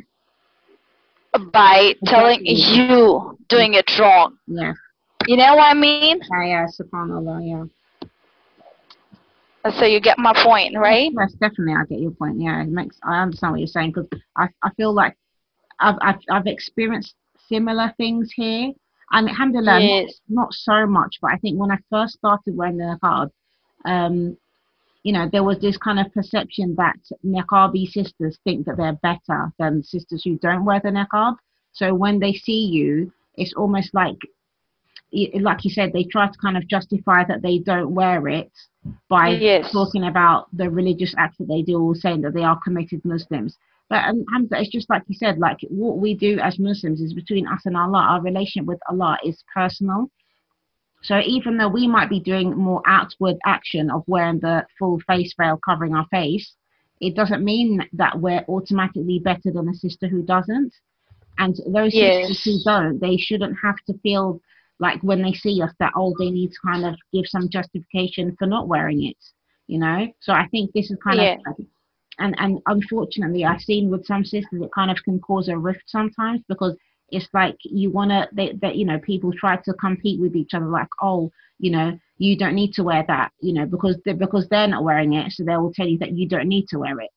by 1.52 1.94
telling 2.06 2.42
you 2.46 3.38
doing 3.50 3.74
it 3.74 3.90
wrong. 4.00 4.38
Yeah. 4.48 4.74
You 5.28 5.36
know 5.36 5.56
what 5.56 5.72
I 5.72 5.74
mean? 5.74 6.20
Yeah, 6.32 6.46
yeah, 6.46 6.66
subhanAllah, 6.80 7.40
yeah. 7.44 7.66
So 9.78 9.84
you 9.86 10.00
get 10.00 10.18
my 10.18 10.34
point, 10.34 10.78
right? 10.78 11.12
Yes, 11.20 11.34
definitely, 11.34 11.74
I 11.74 11.84
get 11.90 12.00
your 12.00 12.12
point. 12.12 12.40
Yeah, 12.40 12.62
it 12.62 12.70
makes 12.70 12.98
I 13.04 13.22
understand 13.22 13.52
what 13.52 13.60
you're 13.60 13.68
saying 13.68 13.92
because 13.92 14.08
I 14.38 14.48
I 14.64 14.70
feel 14.78 14.94
like 14.94 15.18
I've 15.80 15.98
I've 16.02 16.20
I've 16.32 16.48
experienced 16.48 17.16
similar 17.50 17.94
things 17.98 18.32
here, 18.34 18.72
and 19.12 19.28
alhamdulillah, 19.28 19.82
yes. 19.82 20.14
not, 20.30 20.44
not 20.44 20.54
so 20.54 20.86
much. 20.86 21.18
But 21.22 21.32
I 21.34 21.38
think 21.38 21.60
when 21.60 21.72
I 21.72 21.80
first 21.90 22.14
started 22.14 22.56
wearing 22.56 22.78
the 22.78 22.98
niqab, 23.04 23.30
um, 23.84 24.38
you 25.08 25.14
know, 25.14 25.30
there 25.32 25.46
was 25.46 25.58
this 25.60 25.78
kind 25.78 26.00
of 26.02 26.14
perception 26.14 26.76
that 26.76 27.00
niqabi 27.26 27.88
sisters 27.88 28.38
think 28.44 28.66
that 28.66 28.76
they're 28.76 29.00
better 29.02 29.54
than 29.58 29.82
sisters 29.82 30.22
who 30.26 30.38
don't 30.38 30.66
wear 30.66 30.82
the 30.84 30.90
niqab. 30.90 31.38
So 31.72 31.94
when 31.94 32.20
they 32.20 32.34
see 32.34 32.66
you, 32.66 33.14
it's 33.36 33.54
almost 33.54 33.94
like, 33.94 34.18
like 35.40 35.64
you 35.64 35.72
said, 35.72 35.94
they 35.94 36.04
try 36.04 36.28
to 36.28 36.38
kind 36.40 36.58
of 36.58 36.68
justify 36.68 37.24
that 37.24 37.42
they 37.42 37.60
don't 37.60 37.96
wear 37.96 38.28
it 38.28 38.52
by 39.08 39.30
yes. 39.30 39.72
talking 39.72 40.04
about 40.04 40.50
the 40.52 40.70
religious 40.70 41.16
acts 41.18 41.38
that 41.38 41.48
they 41.48 41.62
do 41.62 41.82
or 41.82 41.96
saying 41.96 42.20
that 42.24 42.34
they 42.34 42.44
are 42.44 42.60
committed 42.62 43.00
Muslims. 43.06 43.56
But 43.90 44.04
um, 44.04 44.26
Hamza, 44.34 44.60
it's 44.60 44.72
just 44.72 44.90
like 44.90 45.04
you 45.08 45.16
said, 45.16 45.40
like 45.40 45.60
what 45.70 46.00
we 46.00 46.16
do 46.16 46.38
as 46.40 46.60
Muslims 46.60 47.00
is 47.00 47.14
between 47.14 47.48
us 47.48 47.62
and 47.64 47.78
Allah. 47.78 48.06
Our 48.10 48.22
relationship 48.22 48.68
with 48.68 48.80
Allah 48.90 49.18
is 49.24 49.42
personal. 49.56 50.12
So 51.04 51.20
even 51.20 51.58
though 51.58 51.70
we 51.70 51.88
might 51.88 52.10
be 52.10 52.20
doing 52.20 52.56
more 52.56 52.82
outward 52.86 53.38
action 53.46 53.90
of 53.92 54.04
wearing 54.08 54.40
the 54.40 54.66
full 54.78 55.00
face 55.08 55.34
veil 55.40 55.60
covering 55.64 55.94
our 55.94 56.08
face, 56.08 56.54
it 57.00 57.16
doesn't 57.16 57.44
mean 57.44 57.88
that 57.94 58.20
we're 58.20 58.44
automatically 58.50 59.20
better 59.20 59.52
than 59.52 59.70
a 59.70 59.74
sister 59.76 60.08
who 60.08 60.24
doesn't. 60.24 60.74
And 61.38 61.56
those 61.68 61.94
yes. 61.94 62.28
sisters 62.30 62.44
who 62.44 62.72
don't, 62.72 63.00
they 63.00 63.18
shouldn't 63.18 63.58
have 63.62 63.78
to 63.86 63.98
feel 64.00 64.42
like 64.80 65.02
when 65.02 65.22
they 65.22 65.34
see 65.34 65.62
us 65.62 65.72
that 65.80 65.94
oh 65.96 66.14
they 66.20 66.30
need 66.30 66.52
to 66.52 66.58
kind 66.66 66.86
of 66.86 66.96
give 67.12 67.26
some 67.26 67.50
justification 67.50 68.36
for 68.38 68.48
not 68.48 68.68
wearing 68.68 69.04
it, 69.04 69.18
you 69.68 69.80
know. 69.80 70.08
So 70.20 70.34
I 70.34 70.48
think 70.50 70.72
this 70.74 70.92
is 70.92 70.98
kind 71.04 71.20
yeah. 71.20 71.36
of 71.48 71.66
and 72.20 72.36
and 72.40 72.60
unfortunately 72.66 73.46
I've 73.46 73.62
seen 73.62 73.90
with 73.90 74.06
some 74.06 74.24
sisters 74.24 74.62
it 74.62 74.72
kind 74.74 74.92
of 74.92 74.98
can 75.04 75.20
cause 75.20 75.48
a 75.50 75.58
rift 75.58 75.84
sometimes 75.88 76.42
because 76.48 76.76
it's 77.10 77.28
like 77.34 77.56
you 77.64 77.90
want 77.90 78.12
to 78.12 78.28
that 78.62 78.76
you 78.76 78.86
know 78.86 79.00
people 79.00 79.32
try 79.34 79.56
to 79.58 79.74
compete 79.74 80.20
with 80.20 80.36
each 80.36 80.54
other 80.54 80.68
like 80.68 80.90
oh 81.02 81.32
you 81.60 81.72
know 81.72 81.98
you 82.18 82.38
don't 82.38 82.56
need 82.56 82.74
to 82.74 82.84
wear 82.84 83.04
that 83.08 83.32
you 83.40 83.54
know 83.54 83.66
because 83.66 83.98
they're, 84.04 84.16
because 84.16 84.48
they're 84.50 84.68
not 84.68 84.84
wearing 84.84 85.14
it 85.14 85.32
so 85.32 85.44
they 85.44 85.56
will 85.58 85.74
tell 85.74 85.88
you 85.88 85.98
that 85.98 86.14
you 86.14 86.28
don't 86.28 86.48
need 86.48 86.68
to 86.68 86.80
wear 86.80 87.00
it 87.00 87.10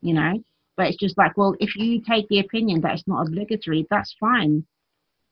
you 0.00 0.12
know 0.12 0.32
but 0.76 0.86
it's 0.86 0.98
just 0.98 1.16
like 1.16 1.36
well 1.36 1.54
if 1.60 1.76
you 1.76 2.02
take 2.02 2.26
the 2.28 2.40
opinion 2.40 2.80
that 2.80 2.94
it's 2.94 3.06
not 3.06 3.26
obligatory 3.26 3.86
that's 3.90 4.14
fine 4.18 4.64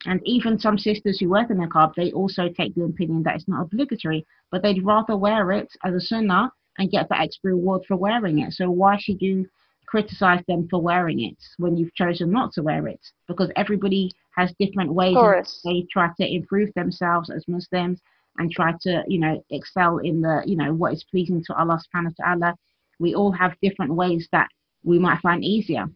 and 0.07 0.21
even 0.25 0.59
some 0.59 0.77
sisters 0.77 1.19
who 1.19 1.29
wear 1.29 1.47
the 1.49 1.55
niqab 1.55 1.93
they 1.95 2.13
also 2.13 2.49
take 2.49 2.75
the 2.75 2.85
opinion 2.85 3.23
that 3.23 3.35
it's 3.35 3.49
not 3.49 3.63
obligatory 3.63 4.25
but 4.51 4.63
they'd 4.63 4.85
rather 4.85 5.17
wear 5.17 5.51
it 5.53 5.69
as 5.85 5.95
a 5.95 6.01
sunnah 6.01 6.51
and 6.79 6.91
get 6.91 7.09
the 7.09 7.19
extra 7.19 7.51
reward 7.51 7.83
for 7.87 7.97
wearing 7.97 8.41
it. 8.41 8.53
So 8.53 8.71
why 8.71 8.99
should 8.99 9.21
you 9.23 9.47
criticize 9.87 10.43
them 10.49 10.69
for 10.69 10.81
wearing 10.81 11.21
it 11.21 11.37
when 11.59 11.77
you've 11.77 11.95
chosen 11.95 12.31
not 12.31 12.53
to 12.55 12.63
wear 12.63 12.87
it? 12.89 13.01
Because 13.29 13.51
everybody 13.57 14.11
has 14.37 14.53
different 14.59 14.93
ways 14.93 15.17
they 15.65 15.87
try 15.91 16.11
to 16.19 16.27
improve 16.27 16.71
themselves 16.75 17.31
as 17.31 17.45
Muslims 17.47 18.01
and 18.39 18.51
try 18.51 18.73
to, 18.83 19.03
you 19.07 19.19
know, 19.21 19.45
excel 19.51 19.99
in 19.99 20.21
the, 20.21 20.43
you 20.45 20.57
know, 20.57 20.73
what 20.75 20.93
is 20.93 21.05
pleasing 21.05 21.43
to 21.47 21.55
Allah 21.55 21.81
subhanahu 21.81 22.15
wa 22.19 22.25
ta'ala. 22.25 22.55
We 22.99 23.15
all 23.15 23.33
have 23.33 23.55
different 23.63 23.95
ways 23.95 24.29
that 24.33 24.49
we 24.83 24.99
might 24.99 25.21
find 25.21 25.45
easier. 25.45 25.87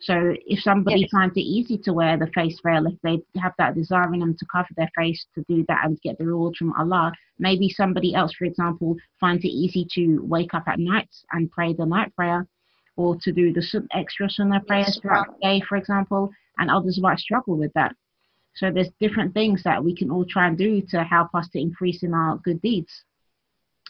So 0.00 0.34
if 0.46 0.60
somebody 0.60 1.00
yes. 1.00 1.10
finds 1.10 1.36
it 1.36 1.40
easy 1.40 1.76
to 1.78 1.92
wear 1.92 2.16
the 2.16 2.28
face 2.28 2.60
veil, 2.64 2.86
if 2.86 2.94
they 3.02 3.18
have 3.40 3.52
that 3.58 3.74
desire 3.74 4.12
in 4.14 4.20
them 4.20 4.36
to 4.38 4.46
cover 4.46 4.68
their 4.76 4.90
face 4.96 5.26
to 5.34 5.44
do 5.48 5.64
that 5.68 5.84
and 5.84 6.00
get 6.02 6.18
the 6.18 6.26
reward 6.26 6.54
from 6.56 6.72
Allah, 6.74 7.12
maybe 7.38 7.68
somebody 7.68 8.14
else, 8.14 8.32
for 8.34 8.44
example, 8.44 8.96
finds 9.18 9.44
it 9.44 9.48
easy 9.48 9.86
to 9.94 10.18
wake 10.22 10.54
up 10.54 10.68
at 10.68 10.78
night 10.78 11.08
and 11.32 11.50
pray 11.50 11.72
the 11.72 11.84
night 11.84 12.14
prayer, 12.14 12.46
or 12.98 13.16
to 13.22 13.32
do 13.32 13.52
the 13.52 13.62
extra 13.92 14.28
sunnah 14.28 14.60
prayers 14.66 14.98
throughout 15.00 15.28
the 15.28 15.46
day, 15.46 15.62
for 15.68 15.76
example, 15.76 16.30
and 16.58 16.68
others 16.68 16.98
might 17.00 17.20
struggle 17.20 17.56
with 17.56 17.72
that. 17.74 17.94
So 18.56 18.72
there's 18.72 18.90
different 19.00 19.32
things 19.32 19.62
that 19.62 19.82
we 19.82 19.94
can 19.94 20.10
all 20.10 20.24
try 20.28 20.48
and 20.48 20.58
do 20.58 20.82
to 20.88 21.04
help 21.04 21.28
us 21.32 21.48
to 21.50 21.60
increase 21.60 22.02
in 22.02 22.12
our 22.12 22.38
good 22.38 22.60
deeds. 22.60 23.04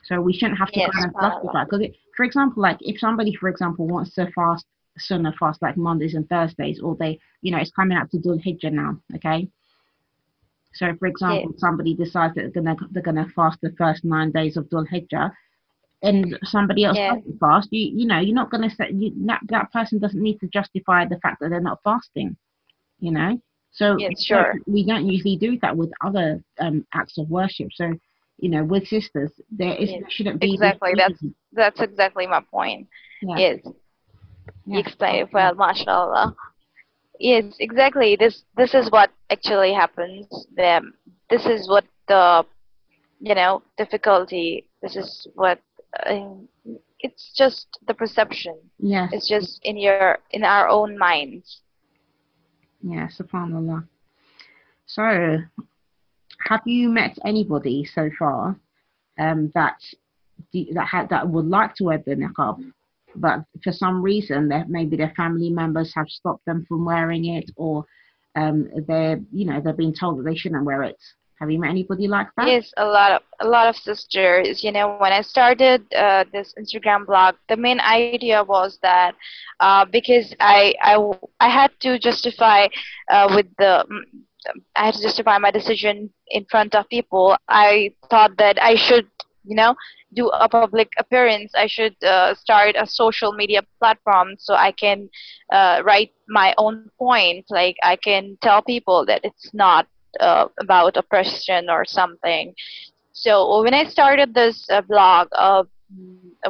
So 0.04 0.20
we 0.20 0.34
shouldn't 0.34 0.58
have 0.58 0.70
to 0.72 0.80
yes, 0.80 0.90
kind 0.92 1.06
of 1.06 1.20
justify. 1.20 1.64
Because, 1.64 1.86
for 2.14 2.24
example, 2.24 2.62
like 2.62 2.76
if 2.82 3.00
somebody, 3.00 3.34
for 3.34 3.48
example, 3.48 3.88
wants 3.88 4.14
to 4.16 4.30
fast 4.32 4.66
sunnah 4.98 5.32
fast 5.40 5.62
like 5.62 5.78
Mondays 5.78 6.14
and 6.14 6.28
Thursdays, 6.28 6.78
or 6.80 6.94
they, 6.96 7.18
you 7.40 7.50
know, 7.50 7.58
it's 7.58 7.70
coming 7.70 7.96
up 7.96 8.10
to 8.10 8.18
Dhul 8.18 8.44
Hijjah 8.44 8.72
now, 8.72 9.00
okay? 9.14 9.48
So, 10.74 10.94
for 10.98 11.06
example, 11.06 11.52
yeah. 11.52 11.58
somebody 11.58 11.94
decides 11.94 12.34
that 12.34 12.52
they're 12.52 12.62
gonna 12.62 12.76
they're 12.90 13.02
gonna 13.02 13.28
fast 13.34 13.58
the 13.62 13.74
first 13.78 14.04
nine 14.04 14.32
days 14.32 14.58
of 14.58 14.66
Dhul 14.66 14.86
Hijjah, 14.86 15.32
and 16.02 16.38
somebody 16.44 16.84
else 16.84 16.96
yeah. 16.96 17.14
doesn't 17.14 17.38
fast. 17.38 17.68
You 17.70 18.00
you 18.00 18.06
know, 18.06 18.18
you're 18.18 18.34
not 18.34 18.50
gonna 18.50 18.70
say 18.70 18.90
you, 18.92 19.12
that 19.26 19.40
that 19.48 19.72
person 19.72 19.98
doesn't 19.98 20.22
need 20.22 20.38
to 20.40 20.46
justify 20.48 21.04
the 21.06 21.18
fact 21.18 21.40
that 21.40 21.50
they're 21.50 21.60
not 21.60 21.82
fasting, 21.82 22.36
you 23.00 23.12
know. 23.12 23.40
So, 23.72 23.96
yeah, 23.98 24.08
sure. 24.18 24.54
we 24.66 24.84
don't 24.84 25.06
usually 25.06 25.36
do 25.36 25.58
that 25.62 25.76
with 25.76 25.90
other 26.00 26.42
um, 26.58 26.86
acts 26.94 27.18
of 27.18 27.28
worship. 27.30 27.68
So, 27.72 27.92
you 28.38 28.48
know, 28.48 28.64
with 28.64 28.86
sisters, 28.86 29.30
there 29.50 29.74
is 29.76 29.90
shouldn't 30.08 30.40
be 30.40 30.54
exactly 30.54 30.92
that's 30.96 31.24
that's 31.52 31.80
exactly 31.80 32.26
my 32.26 32.40
point. 32.50 32.88
Yeah. 33.22 33.38
Is 33.38 33.60
yeah. 34.66 34.78
explain 34.78 35.28
well, 35.32 35.54
mashallah. 35.54 36.34
Yes, 37.18 37.44
exactly. 37.58 38.16
This 38.16 38.42
this 38.56 38.74
is 38.74 38.90
what 38.90 39.10
actually 39.30 39.74
happens. 39.74 40.26
Them. 40.56 40.94
This 41.30 41.46
is 41.46 41.68
what 41.68 41.84
the 42.06 42.44
you 43.20 43.34
know 43.34 43.62
difficulty. 43.76 44.68
This 44.82 44.96
is 44.96 45.26
what 45.34 45.60
it's 47.00 47.32
just 47.36 47.66
the 47.86 47.94
perception. 47.94 48.56
Yes. 48.78 49.10
It's 49.12 49.28
just 49.28 49.60
in 49.62 49.76
your 49.76 50.18
in 50.30 50.44
our 50.44 50.68
own 50.68 50.98
minds. 50.98 51.60
Yeah, 52.82 53.08
subhanallah. 53.08 53.86
So, 54.86 55.38
have 56.46 56.60
you 56.64 56.88
met 56.88 57.18
anybody 57.24 57.84
so 57.84 58.10
far 58.18 58.56
um, 59.18 59.50
that 59.54 59.76
that 60.52 60.86
had 60.86 61.08
that 61.10 61.28
would 61.28 61.46
like 61.46 61.74
to 61.76 61.84
wear 61.84 61.98
the 61.98 62.14
niqab? 62.14 62.72
but 63.20 63.44
for 63.62 63.72
some 63.72 64.02
reason 64.02 64.48
that 64.48 64.68
maybe 64.68 64.96
their 64.96 65.12
family 65.16 65.50
members 65.50 65.92
have 65.94 66.08
stopped 66.08 66.44
them 66.46 66.64
from 66.68 66.84
wearing 66.84 67.26
it 67.26 67.50
or 67.56 67.84
um, 68.36 68.68
they're 68.86 69.20
you 69.32 69.44
know 69.46 69.60
they're 69.60 69.72
being 69.72 69.94
told 69.94 70.18
that 70.18 70.24
they 70.24 70.36
shouldn't 70.36 70.64
wear 70.64 70.82
it 70.82 71.00
have 71.40 71.50
you 71.50 71.58
met 71.58 71.70
anybody 71.70 72.08
like 72.08 72.28
that? 72.36 72.48
Yes 72.48 72.72
a 72.76 72.84
lot 72.84 73.12
of 73.12 73.22
a 73.40 73.46
lot 73.46 73.68
of 73.68 73.76
sisters. 73.76 74.62
You 74.64 74.72
know 74.72 74.96
when 74.98 75.12
i 75.12 75.22
started 75.22 75.82
uh, 75.94 76.24
this 76.32 76.54
instagram 76.58 77.06
blog 77.06 77.36
the 77.48 77.56
main 77.56 77.80
idea 77.80 78.42
was 78.42 78.78
that 78.82 79.14
uh, 79.60 79.84
because 79.84 80.34
I, 80.40 80.74
I 80.82 80.96
i 81.40 81.48
had 81.48 81.70
to 81.80 81.98
justify 81.98 82.66
uh, 83.10 83.32
with 83.34 83.46
the 83.58 83.84
I 84.76 84.86
had 84.86 84.94
to 84.94 85.02
justify 85.02 85.36
my 85.38 85.50
decision 85.50 86.10
in 86.28 86.44
front 86.50 86.74
of 86.74 86.88
people. 86.88 87.36
I 87.48 87.92
thought 88.08 88.36
that 88.38 88.62
I 88.62 88.76
should 88.76 89.06
you 89.44 89.56
know 89.56 89.74
do 90.14 90.28
a 90.28 90.48
public 90.48 90.88
appearance. 90.98 91.52
I 91.54 91.66
should 91.66 91.96
uh, 92.02 92.34
start 92.34 92.76
a 92.78 92.86
social 92.86 93.32
media 93.32 93.62
platform 93.78 94.34
so 94.38 94.54
i 94.54 94.72
can 94.72 95.08
uh, 95.52 95.82
write 95.84 96.12
my 96.28 96.54
own 96.58 96.90
point. 96.98 97.46
Like 97.50 97.76
i 97.82 97.96
can 97.96 98.38
tell 98.42 98.62
people 98.62 99.04
that 99.06 99.20
it's 99.24 99.52
not 99.52 99.86
uh, 100.20 100.46
about 100.60 100.96
oppression 100.96 101.68
or 101.70 101.84
something 101.84 102.54
so 103.12 103.62
when 103.62 103.74
i 103.74 103.84
started 103.84 104.34
this 104.34 104.68
uh, 104.70 104.80
blog 104.82 105.28
uh, 105.32 105.62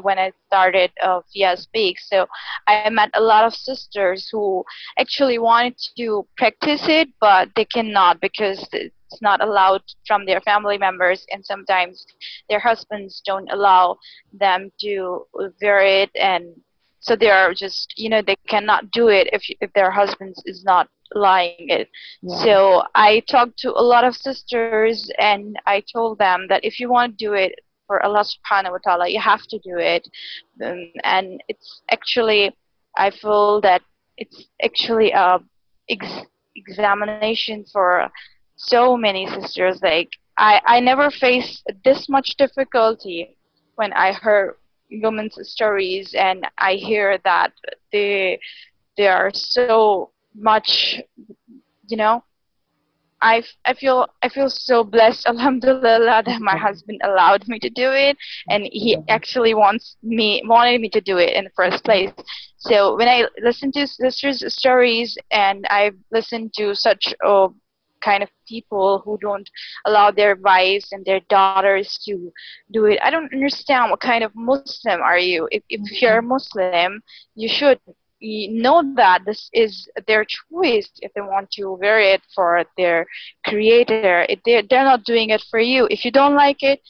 when 0.03 0.19
I 0.19 0.33
started 0.47 0.91
uh, 1.03 1.21
Fia 1.33 1.57
Speak. 1.57 1.99
So 1.99 2.27
I 2.67 2.89
met 2.91 3.11
a 3.15 3.21
lot 3.21 3.45
of 3.45 3.55
sisters 3.55 4.29
who 4.31 4.65
actually 4.99 5.39
wanted 5.39 5.77
to 5.97 6.27
practice 6.37 6.83
it, 6.89 7.09
but 7.21 7.49
they 7.55 7.65
cannot 7.65 8.21
because 8.21 8.67
it's 8.73 9.23
not 9.23 9.43
allowed 9.43 9.83
from 10.07 10.27
their 10.27 10.41
family 10.41 10.79
members, 10.79 11.25
and 11.31 11.45
sometimes 11.45 12.05
their 12.49 12.59
husbands 12.59 13.23
don't 13.25 13.49
allow 13.51 13.97
them 14.33 14.71
to 14.81 15.27
wear 15.63 15.81
it, 15.81 16.11
and 16.15 16.61
so 17.01 17.17
they 17.17 17.31
are 17.31 17.55
just 17.55 17.95
you 17.97 18.11
know 18.11 18.21
they 18.21 18.37
cannot 18.49 18.91
do 18.91 19.09
it 19.09 19.29
if 19.33 19.43
if 19.61 19.73
their 19.73 19.91
husbands 19.91 20.43
is 20.47 20.65
not 20.65 20.89
lying 21.15 21.69
it. 21.69 21.89
Yeah. 22.23 22.45
So 22.45 22.83
I 22.95 23.21
talked 23.21 23.59
to 23.61 23.71
a 23.71 23.83
lot 23.83 24.05
of 24.05 24.15
sisters, 24.15 25.11
and 25.19 25.59
I 25.67 25.83
told 25.93 26.19
them 26.19 26.47
that 26.49 26.65
if 26.65 26.81
you 26.81 26.91
want 26.91 27.19
to 27.19 27.25
do 27.25 27.35
it 27.35 27.53
for 27.87 28.03
Allah 28.03 28.25
Subhanahu 28.25 28.73
wa 28.73 28.79
Taala, 28.87 29.11
you 29.11 29.21
have 29.21 29.43
to 29.49 29.59
do 29.59 29.79
it, 29.79 30.07
um, 30.65 30.93
and 31.05 31.43
it's 31.49 31.83
actually 31.91 32.55
I 32.97 33.11
feel 33.11 33.61
that 33.63 33.83
it's 34.17 34.49
actually 34.63 35.13
a 35.13 35.39
ex- 35.89 36.27
examination 36.57 37.65
for 37.73 38.09
so 38.57 38.97
many 38.97 39.27
sisters. 39.27 39.81
Like 39.83 40.11
I, 40.37 40.61
I 40.67 40.81
never 40.81 41.11
faced 41.11 41.63
this 41.85 42.09
much 42.09 42.37
difficulty 42.37 43.37
when 43.77 43.93
I 43.93 44.13
heard 44.13 44.57
women's 44.91 45.39
stories 45.49 46.15
and 46.15 46.47
I 46.59 46.75
hear 46.75 47.19
that 47.25 47.53
they 47.93 48.41
they 48.97 49.07
are 49.07 49.31
so 49.33 50.11
much 50.39 51.01
you 51.89 51.97
know 51.97 52.23
I, 53.21 53.43
I 53.65 53.75
feel 53.75 54.07
I 54.23 54.29
feel 54.29 54.49
so 54.49 54.85
blessed 54.85 55.27
alhamdulillah 55.33 56.23
that 56.25 56.41
my 56.41 56.57
husband 56.57 57.01
allowed 57.03 57.49
me 57.49 57.59
to 57.61 57.71
do 57.71 57.91
it 57.91 58.17
and 58.49 58.69
he 58.71 58.97
actually 59.09 59.55
wants 59.55 59.97
me 60.03 60.43
wanted 60.45 60.81
me 60.81 60.89
to 60.91 61.01
do 61.01 61.19
it 61.19 61.35
in 61.35 61.45
the 61.45 61.51
first 61.57 61.85
place 61.85 62.13
so 62.59 62.97
when 62.97 63.09
I 63.09 63.27
listen 63.43 63.73
to 63.73 63.87
sisters 63.87 64.45
stories 64.53 65.17
and 65.31 65.67
I 65.71 65.93
listen 66.11 66.51
to 66.57 66.75
such 66.75 67.15
uh, 67.25 67.49
kind 68.01 68.23
of 68.23 68.29
people 68.47 69.03
who 69.05 69.19
don't 69.21 69.49
allow 69.87 70.11
their 70.11 70.37
wives 70.37 70.89
and 70.93 71.05
their 71.05 71.21
daughters 71.29 71.99
to 72.05 72.33
do 72.71 72.87
it. 72.87 72.99
I 73.03 73.11
don't 73.11 73.33
understand 73.33 73.91
what 73.91 74.01
kind 74.01 74.25
of 74.25 74.33
Muslim 74.35 75.01
are 75.01 75.19
you. 75.19 75.49
If, 75.51 75.63
if 75.69 76.01
you're 76.01 76.19
a 76.19 76.23
Muslim, 76.23 77.03
you 77.35 77.49
should 77.49 77.81
know 78.21 78.83
that 78.97 79.25
this 79.25 79.49
is 79.53 79.89
their 80.07 80.25
choice 80.25 80.91
if 81.01 81.13
they 81.15 81.21
want 81.21 81.51
to 81.53 81.73
wear 81.73 82.01
it 82.01 82.23
for 82.35 82.65
their 82.77 83.07
creator. 83.47 84.27
If 84.29 84.41
they're, 84.45 84.63
they're 84.69 84.85
not 84.85 85.05
doing 85.05 85.31
it 85.31 85.45
for 85.51 85.61
you. 85.61 85.87
If 85.91 86.05
you 86.05 86.11
don't 86.11 86.35
like 86.35 86.63
it, 86.63 86.81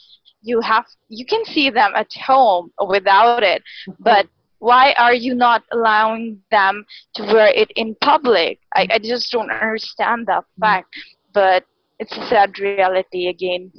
you 0.42 0.60
have 0.60 0.86
you 1.08 1.26
can 1.26 1.44
see 1.44 1.68
them 1.68 1.92
at 1.94 2.12
home 2.14 2.70
without 2.86 3.42
it, 3.42 3.62
but 3.98 4.26
why 4.60 4.92
are 4.98 5.14
you 5.14 5.34
not 5.34 5.62
allowing 5.72 6.40
them 6.50 6.84
to 7.14 7.22
wear 7.22 7.48
it 7.54 7.70
in 7.76 7.94
public? 8.00 8.60
I, 8.74 8.88
I 8.90 8.98
just 8.98 9.30
don't 9.30 9.50
understand 9.50 10.26
that 10.26 10.44
mm. 10.44 10.60
fact. 10.60 10.88
But 11.32 11.64
it's 11.98 12.16
a 12.16 12.26
sad 12.28 12.58
reality 12.58 13.28
again. 13.28 13.70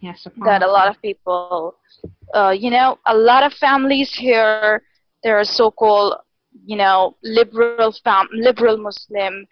Yes, 0.00 0.26
that 0.44 0.62
a 0.62 0.66
lot 0.66 0.88
of 0.88 1.00
people, 1.02 1.76
uh, 2.34 2.50
you 2.50 2.70
know, 2.70 2.98
a 3.06 3.14
lot 3.14 3.42
of 3.42 3.52
families 3.52 4.14
here, 4.14 4.82
there 5.22 5.38
are 5.38 5.44
so-called, 5.44 6.14
you 6.64 6.76
know, 6.76 7.16
liberal 7.22 7.92
fam, 8.04 8.28
liberal 8.32 8.76
Muslim, 8.76 9.46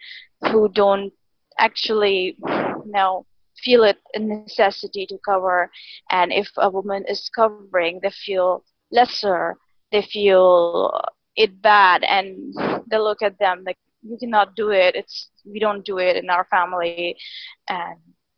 who 0.51 0.69
don't 0.69 1.11
actually, 1.57 2.37
you 2.39 2.83
know, 2.85 3.25
feel 3.63 3.83
it 3.83 3.97
a 4.13 4.19
necessity 4.19 5.05
to 5.05 5.17
cover, 5.25 5.69
and 6.11 6.31
if 6.31 6.49
a 6.57 6.69
woman 6.69 7.03
is 7.07 7.29
covering, 7.35 7.99
they 8.01 8.11
feel 8.25 8.63
lesser 8.91 9.57
they 9.91 10.01
feel 10.01 11.01
it 11.35 11.61
bad 11.61 12.03
and 12.03 12.53
they 12.89 12.97
look 12.97 13.21
at 13.21 13.39
them 13.39 13.63
like 13.65 13.77
you 14.01 14.17
cannot 14.17 14.55
do 14.55 14.69
it. 14.69 14.95
It's 14.95 15.29
we 15.45 15.59
don't 15.59 15.85
do 15.85 15.97
it 15.97 16.15
in 16.15 16.29
our 16.29 16.45
family. 16.45 17.17
And 17.67 17.97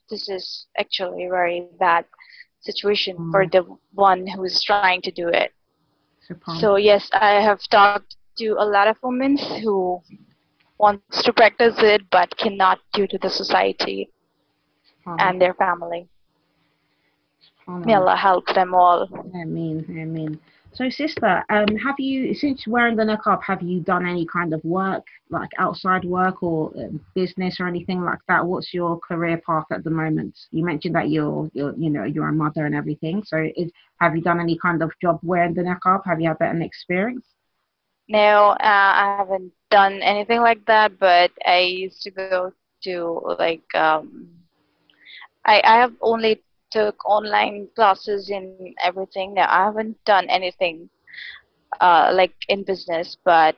this 0.10 0.30
is 0.30 0.68
actually 0.78 1.26
a 1.26 1.30
very 1.30 1.68
bad 1.80 2.06
situation 2.62 3.18
mm. 3.18 3.32
for 3.32 3.46
the 3.48 3.66
one 3.94 4.28
who 4.28 4.44
is 4.44 4.64
trying 4.64 5.02
to 5.04 5.12
do 5.12 5.28
it. 5.28 5.52
So 6.60 6.76
yes 6.78 7.10
i 7.12 7.42
have 7.42 7.60
talked 7.70 8.16
to 8.42 8.56
a 8.60 8.68
lot 8.76 8.88
of 8.88 8.98
women 9.04 9.38
who 9.38 10.02
wants 10.78 11.24
to 11.24 11.34
practice 11.34 11.76
it 11.80 12.02
but 12.12 12.36
cannot 12.38 12.80
due 12.94 13.08
to 13.08 13.18
the 13.20 13.30
society 13.30 14.10
and 15.06 15.42
their 15.42 15.54
family 15.56 16.08
May 17.68 17.94
Allah 17.94 18.16
help 18.16 18.46
them 18.54 18.74
all. 18.74 19.08
I 19.36 19.46
mean, 19.46 19.86
I 19.90 20.06
mean. 20.06 20.40
So, 20.74 20.90
sister, 20.90 21.44
um, 21.50 21.76
have 21.78 22.00
you 22.00 22.34
since 22.34 22.66
wearing 22.66 22.96
the 22.96 23.04
niqab, 23.04 23.44
have 23.44 23.62
you 23.62 23.82
done 23.82 24.06
any 24.06 24.26
kind 24.26 24.54
of 24.54 24.64
work, 24.64 25.06
like 25.30 25.50
outside 25.60 26.06
work 26.06 26.42
or 26.42 26.72
um, 26.78 27.02
business 27.14 27.60
or 27.60 27.68
anything 27.68 28.02
like 28.02 28.20
that? 28.30 28.46
What's 28.46 28.74
your 28.74 28.98
career 29.00 29.42
path 29.46 29.66
at 29.72 29.84
the 29.84 29.90
moment? 29.90 30.38
You 30.52 30.64
mentioned 30.64 30.96
that 30.96 31.10
you're, 31.10 31.50
you're, 31.54 31.76
you 31.76 31.90
know, 31.90 32.06
you're 32.06 32.30
a 32.30 32.34
mother 32.34 32.66
and 32.66 32.74
everything. 32.74 33.24
So, 33.26 33.50
is 33.56 33.72
have 34.00 34.16
you 34.16 34.22
done 34.22 34.40
any 34.40 34.58
kind 34.58 34.82
of 34.82 34.92
job 35.02 35.20
wearing 35.24 35.54
the 35.54 35.62
niqab? 35.62 36.06
Have 36.06 36.22
you 36.22 36.30
had 36.30 36.40
that 36.40 36.56
an 36.56 36.62
experience? 36.62 37.26
No, 38.12 38.50
uh, 38.60 38.94
I 39.04 39.16
haven't 39.18 39.54
done 39.72 40.02
anything 40.04 40.42
like 40.42 40.66
that. 40.68 41.00
But 41.00 41.32
I 41.48 41.60
used 41.62 42.04
to 42.04 42.12
go 42.12 42.52
to 42.84 43.36
like 43.40 43.64
um, 43.76 44.30
I 45.46 45.62
I 45.64 45.78
have 45.80 45.94
only 46.02 46.42
took 46.72 47.04
online 47.06 47.68
classes 47.76 48.30
in 48.30 48.74
everything. 48.84 49.34
Now 49.36 49.48
I 49.50 49.66
haven't 49.66 49.98
done 50.06 50.30
anything 50.30 50.90
uh, 51.82 52.12
like 52.14 52.34
in 52.50 52.64
business, 52.64 53.18
but 53.26 53.56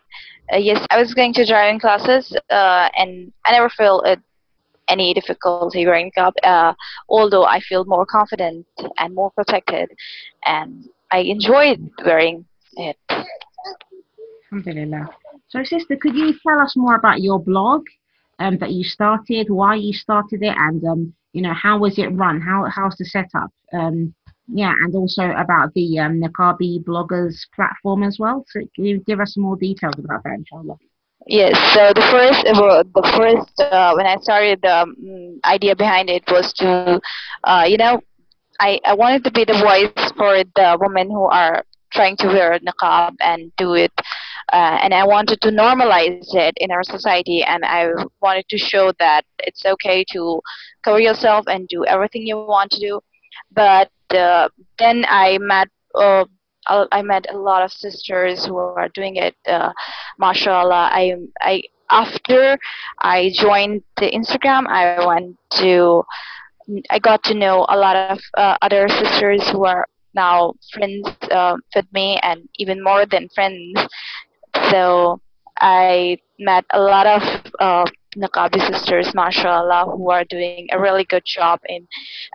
uh, 0.53 0.57
yes, 0.57 0.85
I 0.91 0.99
was 0.99 1.13
going 1.13 1.33
to 1.35 1.45
driving 1.45 1.79
classes, 1.79 2.35
uh, 2.49 2.89
and 2.97 3.31
I 3.45 3.51
never 3.53 3.69
felt 3.69 4.05
it, 4.07 4.19
any 4.87 5.13
difficulty 5.13 5.75
wearing 5.85 6.01
niqab. 6.01 6.25
Uh, 6.43 6.73
although 6.99 7.45
I 7.45 7.59
feel 7.59 7.85
more 7.85 8.05
confident 8.05 8.65
and 8.97 9.13
more 9.13 9.31
protected, 9.31 9.89
and 10.45 10.85
I 11.11 11.19
enjoyed 11.19 11.89
wearing 12.05 12.45
it. 12.75 12.97
Alhamdulillah. 14.53 15.09
So, 15.47 15.63
sister, 15.63 15.95
could 15.99 16.15
you 16.15 16.33
tell 16.45 16.61
us 16.61 16.75
more 16.75 16.95
about 16.95 17.21
your 17.21 17.39
blog 17.39 17.81
um, 18.37 18.57
that 18.59 18.71
you 18.71 18.83
started, 18.83 19.49
why 19.49 19.75
you 19.75 19.93
started 19.93 20.43
it, 20.43 20.55
and 20.55 20.83
um, 20.85 21.13
you 21.33 21.41
know 21.41 21.53
how 21.53 21.79
was 21.79 21.97
it 21.97 22.07
run? 22.07 22.39
How 22.39 22.65
how's 22.69 22.95
the 22.97 23.05
setup? 23.05 23.49
Um, 23.73 24.13
yeah, 24.47 24.73
and 24.83 24.93
also 24.93 25.31
about 25.31 25.73
the 25.73 25.97
um, 25.97 26.21
bloggers 26.21 27.35
platform 27.55 28.03
as 28.03 28.17
well. 28.19 28.45
So, 28.49 28.59
can 28.75 28.85
you 28.85 28.99
give 28.99 29.19
us 29.19 29.35
more 29.37 29.55
details 29.55 29.95
about 29.97 30.23
that, 30.23 30.35
inshallah? 30.35 30.77
Yes. 31.25 31.55
So 31.73 31.91
the 31.95 32.07
first, 32.11 32.45
uh, 32.45 32.83
the 32.93 33.13
first 33.17 33.59
uh, 33.59 33.93
when 33.95 34.05
I 34.05 34.17
started, 34.17 34.59
the 34.61 34.81
um, 34.81 35.39
idea 35.45 35.75
behind 35.75 36.09
it 36.11 36.23
was 36.27 36.53
to, 36.57 37.01
uh, 37.43 37.65
you 37.67 37.77
know, 37.77 38.01
I 38.59 38.79
I 38.85 38.93
wanted 38.93 39.23
to 39.23 39.31
be 39.31 39.45
the 39.45 39.53
voice 39.53 40.11
for 40.15 40.43
the 40.55 40.77
women 40.79 41.09
who 41.09 41.23
are 41.23 41.63
trying 41.93 42.17
to 42.17 42.27
wear 42.27 42.59
niqab 42.59 43.15
and 43.21 43.51
do 43.57 43.73
it 43.75 43.93
uh, 44.51 44.79
and 44.81 44.93
I 44.93 45.05
wanted 45.05 45.41
to 45.41 45.49
normalize 45.49 46.33
it 46.33 46.53
in 46.57 46.71
our 46.71 46.83
society, 46.83 47.43
and 47.43 47.63
I 47.63 47.87
wanted 48.21 48.47
to 48.49 48.57
show 48.57 48.91
that 48.99 49.23
it's 49.39 49.65
okay 49.65 50.03
to 50.11 50.41
cover 50.83 50.99
yourself 50.99 51.45
and 51.47 51.67
do 51.67 51.85
everything 51.85 52.27
you 52.27 52.37
want 52.37 52.71
to 52.71 52.79
do. 52.79 53.01
But 53.51 53.91
uh, 54.11 54.49
then 54.79 55.05
I 55.07 55.37
met 55.37 55.69
uh, 55.95 56.25
I 56.67 57.01
met 57.01 57.25
a 57.29 57.37
lot 57.37 57.63
of 57.63 57.71
sisters 57.71 58.45
who 58.45 58.57
are 58.57 58.89
doing 58.89 59.17
it. 59.17 59.35
Uh, 59.47 59.71
mashallah, 60.17 60.89
I 60.91 61.15
I 61.41 61.63
after 61.89 62.57
I 63.01 63.31
joined 63.33 63.83
the 63.97 64.11
Instagram, 64.11 64.67
I 64.67 65.05
went 65.05 65.37
to 65.61 66.03
I 66.89 66.99
got 66.99 67.23
to 67.25 67.33
know 67.33 67.65
a 67.69 67.77
lot 67.77 67.95
of 67.95 68.19
uh, 68.35 68.57
other 68.61 68.87
sisters 68.87 69.47
who 69.49 69.65
are 69.65 69.87
now 70.15 70.53
friends 70.73 71.07
uh, 71.31 71.55
with 71.75 71.85
me 71.91 72.19
and 72.23 72.47
even 72.57 72.83
more 72.83 73.05
than 73.05 73.27
friends 73.35 73.73
so 74.69 75.19
I 75.59 76.17
met 76.39 76.65
a 76.73 76.79
lot 76.79 77.07
of 77.07 77.21
uh, 77.59 77.85
sisters, 78.59 79.13
mashallah, 79.15 79.85
who 79.85 80.11
are 80.11 80.23
doing 80.25 80.67
a 80.71 80.79
really 80.79 81.05
good 81.05 81.23
job 81.25 81.59
in 81.67 81.87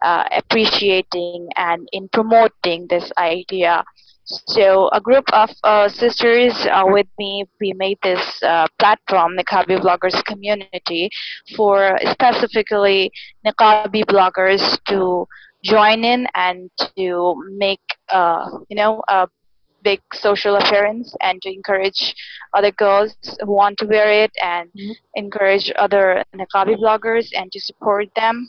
uh, 0.02 0.24
appreciating 0.32 1.48
and 1.56 1.88
in 1.92 2.08
promoting 2.08 2.86
this 2.88 3.10
idea. 3.18 3.84
So 4.24 4.90
a 4.92 5.00
group 5.00 5.24
of 5.32 5.50
uh, 5.64 5.88
sisters 5.88 6.52
uh, 6.70 6.84
with 6.84 7.06
me, 7.18 7.46
we 7.60 7.72
made 7.72 7.98
this 8.02 8.42
uh, 8.42 8.66
platform, 8.78 9.36
Niqabi 9.38 9.80
Bloggers 9.80 10.22
Community, 10.24 11.08
for 11.56 11.98
specifically 12.10 13.10
Niqabi 13.46 14.04
bloggers 14.04 14.78
to 14.88 15.26
join 15.64 16.04
in 16.04 16.26
and 16.34 16.70
to 16.96 17.42
make, 17.56 17.80
uh, 18.10 18.44
you 18.68 18.76
know, 18.76 19.02
big 19.82 20.00
social 20.12 20.56
appearance 20.56 21.14
and 21.20 21.40
to 21.42 21.52
encourage 21.52 22.14
other 22.54 22.72
girls 22.72 23.14
who 23.40 23.52
want 23.52 23.78
to 23.78 23.86
wear 23.86 24.10
it 24.24 24.32
and 24.42 24.68
mm-hmm. 24.70 24.92
encourage 25.14 25.70
other 25.76 26.22
niqabi 26.34 26.76
bloggers 26.76 27.28
and 27.34 27.50
to 27.52 27.60
support 27.60 28.08
them 28.16 28.48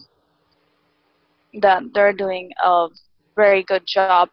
that 1.61 1.83
they're 1.93 2.13
doing 2.13 2.51
a 2.63 2.87
very 3.35 3.63
good 3.63 3.85
job. 3.85 4.29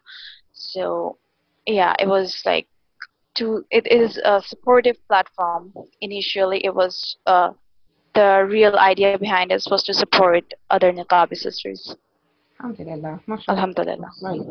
So 0.53 1.17
yeah 1.65 1.93
it 1.99 2.07
was 2.07 2.41
like 2.45 2.67
to 3.35 3.63
it 3.69 3.85
is 3.91 4.17
a 4.23 4.41
supportive 4.41 4.97
platform. 5.07 5.73
Initially 6.01 6.65
it 6.65 6.73
was 6.73 7.17
uh, 7.25 7.51
the 8.15 8.45
real 8.49 8.75
idea 8.77 9.17
behind 9.19 9.51
it 9.51 9.63
was 9.69 9.83
to 9.83 9.93
support 9.93 10.43
other 10.71 10.91
niqabi 10.91 11.35
sisters 11.35 11.95
Alhamdulillah. 12.59 13.19
Alhamdulillah. 13.47 14.11
Right. 14.21 14.41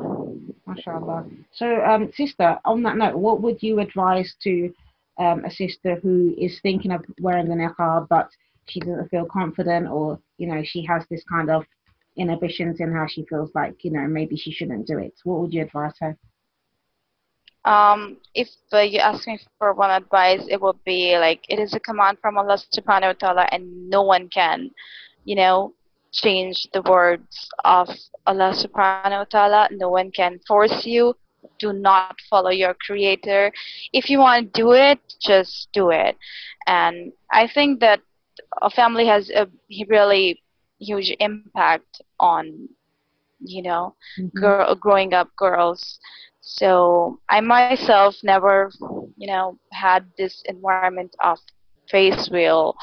MashaAllah. 0.69 1.31
So, 1.53 1.83
um, 1.85 2.11
sister, 2.15 2.59
on 2.65 2.83
that 2.83 2.97
note, 2.97 3.17
what 3.17 3.41
would 3.43 3.63
you 3.63 3.81
advise 3.81 4.35
to 4.43 4.73
um, 5.19 5.45
a 5.45 5.51
sister 5.51 5.97
who 6.03 6.35
is 6.39 6.61
thinking 6.61 6.93
of 6.93 7.05
wearing 7.21 7.49
the 7.49 7.55
niqab 7.55 8.09
but 8.09 8.29
she 8.69 8.81
doesn't 8.81 9.09
feel 9.09 9.27
confident 9.27 9.89
or, 9.89 10.19
you 10.39 10.47
know, 10.47 10.63
she 10.65 10.85
has 10.85 11.05
this 11.11 11.23
kind 11.25 11.51
of 11.51 11.65
inhibitions 12.17 12.81
in 12.81 12.93
how 12.93 13.07
she 13.07 13.25
feels 13.27 13.51
like, 13.55 13.85
you 13.85 13.91
know, 13.91 14.07
maybe 14.07 14.37
she 14.37 14.51
shouldn't 14.51 14.87
do 14.87 14.99
it? 14.99 15.15
What 15.25 15.41
would 15.41 15.53
you 15.53 15.63
advise 15.63 15.93
her? 16.01 16.17
Um, 17.65 18.19
if 18.35 18.49
uh, 18.73 18.81
you 18.81 19.01
ask 19.01 19.27
me 19.27 19.39
for 19.59 19.75
one 19.75 19.91
advice, 19.91 20.43
it 20.49 20.61
would 20.61 20.83
be 20.85 21.19
like 21.19 21.45
it 21.49 21.59
is 21.59 21.75
a 21.75 21.81
command 21.81 22.19
from 22.21 22.39
Allah 22.39 22.59
subhanahu 22.73 23.09
wa 23.09 23.13
ta'ala 23.13 23.49
and 23.51 23.91
no 23.91 24.03
one 24.03 24.29
can, 24.29 24.71
you 25.25 25.35
know, 25.35 25.75
change 26.13 26.69
the 26.73 26.83
words 26.83 27.49
of 27.65 27.89
Allah 28.27 28.53
subhanahu 28.55 29.19
wa 29.19 29.25
ta'ala. 29.25 29.69
No 29.73 29.91
one 29.91 30.11
can 30.11 30.39
force 30.47 30.85
you. 30.87 31.15
Do 31.59 31.73
not 31.73 32.17
follow 32.29 32.51
your 32.51 32.75
creator. 32.75 33.53
If 33.93 34.11
you 34.11 34.19
want 34.19 34.53
to 34.53 34.61
do 34.61 34.73
it, 34.73 34.99
just 35.21 35.69
do 35.73 35.91
it. 35.91 36.17
And 36.67 37.13
I 37.31 37.47
think 37.47 37.81
that 37.81 38.01
a 38.63 38.71
family 38.71 39.07
has 39.07 39.31
a 39.31 39.49
really 39.89 40.43
huge 40.79 41.15
impact 41.21 42.03
on, 42.19 42.69
you 43.41 43.63
know, 43.63 43.95
mm-hmm. 44.19 44.39
girl, 44.39 44.75
growing 44.75 45.15
up 45.15 45.31
girls. 45.37 45.99
So 46.41 47.21
I 47.29 47.41
myself 47.41 48.17
never, 48.23 48.71
you 49.17 49.27
know, 49.27 49.59
had 49.73 50.07
this 50.19 50.43
environment 50.47 51.15
of 51.23 51.39
face 51.91 52.29
veil 52.29 52.75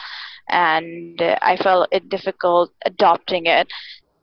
and 0.49 1.21
I 1.41 1.57
felt 1.57 1.89
it 1.91 2.09
difficult 2.09 2.71
adopting 2.85 3.45
it. 3.45 3.67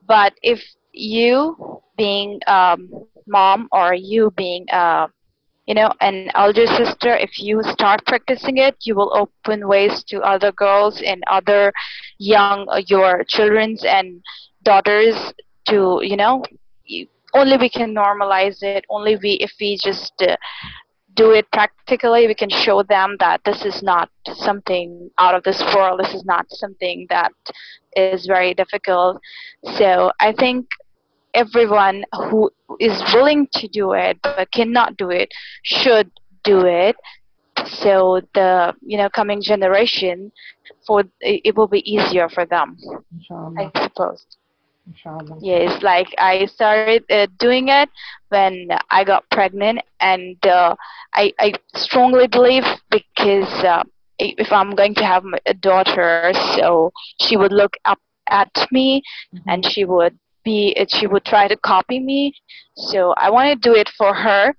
But 0.07 0.35
if 0.43 0.61
you 0.93 1.81
being 1.97 2.41
um, 2.47 2.91
mom 3.27 3.69
or 3.73 3.95
you 3.95 4.33
being 4.37 4.67
uh, 4.73 5.09
you 5.67 5.75
know 5.75 5.93
an 6.01 6.25
elder 6.35 6.67
sister 6.67 7.15
if 7.17 7.39
you 7.39 7.63
start 7.63 8.05
practicing 8.07 8.59
it 8.59 8.77
you 8.83 8.95
will 8.95 9.13
open 9.17 9.69
ways 9.69 10.03
to 10.05 10.21
other 10.21 10.53
girls 10.53 11.01
and 11.03 11.23
other 11.29 11.73
young 12.19 12.67
uh, 12.69 12.81
your 12.87 13.25
children's 13.29 13.85
and 13.85 14.23
daughters 14.65 15.15
to 15.67 16.01
you 16.03 16.17
know 16.17 16.43
you, 16.85 17.07
only 17.35 17.57
we 17.57 17.69
can 17.69 17.95
normalize 17.95 18.63
it 18.63 18.85
only 18.91 19.17
we 19.17 19.33
if 19.41 19.53
we 19.61 19.77
just 19.77 20.13
uh, 20.23 20.37
do 21.15 21.33
it 21.33 21.51
practically, 21.53 22.27
we 22.27 22.35
can 22.35 22.51
show 22.51 22.83
them 22.83 23.17
that 23.21 23.41
this 23.45 23.65
is 23.65 23.83
not 23.83 24.11
something 24.35 25.11
out 25.19 25.35
of 25.35 25.43
this 25.43 25.61
world. 25.75 26.01
This 26.01 26.15
is 26.15 26.25
not 26.25 26.47
something 26.51 27.07
that 27.11 27.33
is 27.97 28.27
very 28.27 28.55
difficult. 28.55 29.21
So 29.77 30.13
I 30.21 30.33
think 30.33 30.67
everyone 31.35 32.05
who 32.13 32.51
is 32.79 33.03
willing 33.15 33.49
to 33.55 33.69
do 33.69 33.93
it 33.93 34.19
but 34.23 34.51
cannot 34.53 34.97
do 34.97 35.11
it 35.11 35.31
should 35.63 36.11
do 36.45 36.67
it. 36.67 36.97
So 37.67 38.23
the 38.35 38.75
you 38.81 38.97
know 38.97 39.09
coming 39.11 39.43
generation, 39.43 40.33
for 40.87 41.05
it 41.21 41.57
will 41.57 41.69
be 41.69 41.83
easier 41.91 42.29
for 42.29 42.47
them. 42.47 42.77
Inshallah. 43.13 43.71
I 43.75 43.83
suppose. 43.83 44.25
Inshallah. 44.91 45.39
Yes, 45.41 45.83
like 45.83 46.09
I 46.19 46.47
started 46.47 47.05
uh, 47.11 47.27
doing 47.39 47.69
it 47.69 47.89
when 48.29 48.69
I 48.91 49.05
got 49.05 49.29
pregnant, 49.31 49.81
and 50.01 50.37
uh, 50.45 50.75
I 51.15 51.33
I 51.39 51.55
strongly 51.77 52.27
believe 52.27 52.65
because 52.91 53.53
uh, 53.65 53.85
if 54.19 54.51
I'm 54.51 54.75
going 54.75 54.95
to 54.97 55.05
have 55.05 55.25
a 55.47 55.55
daughter, 55.55 56.33
so 56.57 56.93
she 57.21 57.37
would 57.37 57.53
look 57.53 57.77
up 57.85 58.01
at 58.29 58.51
me, 58.73 59.03
mm-hmm. 59.33 59.49
and 59.49 59.65
she 59.65 59.85
would 59.85 60.19
be 60.45 60.75
she 60.89 61.07
would 61.07 61.25
try 61.25 61.47
to 61.47 61.57
copy 61.57 62.01
me. 62.01 62.33
So 62.75 63.15
I 63.17 63.31
want 63.31 63.49
to 63.51 63.69
do 63.69 63.77
it 63.77 63.89
for 63.97 64.13
her, 64.13 64.55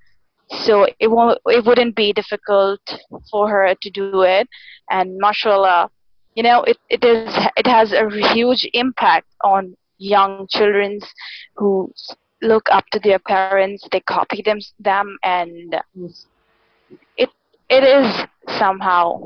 so 0.63 0.87
it 0.99 1.07
won't 1.07 1.39
it 1.47 1.65
wouldn't 1.65 1.95
be 1.95 2.13
difficult 2.13 2.81
for 3.29 3.49
her 3.49 3.75
to 3.81 3.89
do 3.89 4.21
it, 4.21 4.47
and 4.89 5.17
mashallah 5.17 5.89
you 6.35 6.43
know 6.43 6.63
it, 6.63 6.77
it 6.89 7.03
is 7.03 7.27
it 7.57 7.67
has 7.67 7.91
a 7.91 8.07
huge 8.33 8.65
impact 8.73 9.27
on 9.43 9.75
young 10.01 10.47
children 10.49 10.99
who 11.55 11.91
look 12.41 12.67
up 12.71 12.85
to 12.91 12.99
their 12.99 13.19
parents 13.19 13.87
they 13.91 13.99
copy 14.01 14.41
them 14.43 14.59
them 14.79 15.17
and 15.23 15.75
it 17.17 17.29
it 17.69 17.83
is 17.83 18.57
somehow 18.57 19.21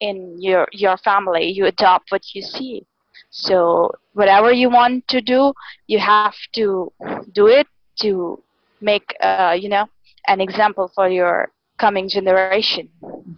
in 0.00 0.36
your 0.40 0.66
your 0.72 0.96
family 0.98 1.44
you 1.44 1.66
adopt 1.66 2.10
what 2.10 2.22
you 2.34 2.42
see 2.42 2.84
so 3.30 3.90
whatever 4.14 4.52
you 4.52 4.68
want 4.68 5.06
to 5.08 5.20
do 5.20 5.52
you 5.86 5.98
have 5.98 6.34
to 6.52 6.92
do 7.32 7.46
it 7.46 7.66
to 8.00 8.42
make 8.80 9.14
uh, 9.22 9.56
you 9.58 9.68
know 9.68 9.86
an 10.26 10.40
example 10.40 10.90
for 10.94 11.08
your 11.08 11.48
coming 11.78 12.08
generation 12.08 12.88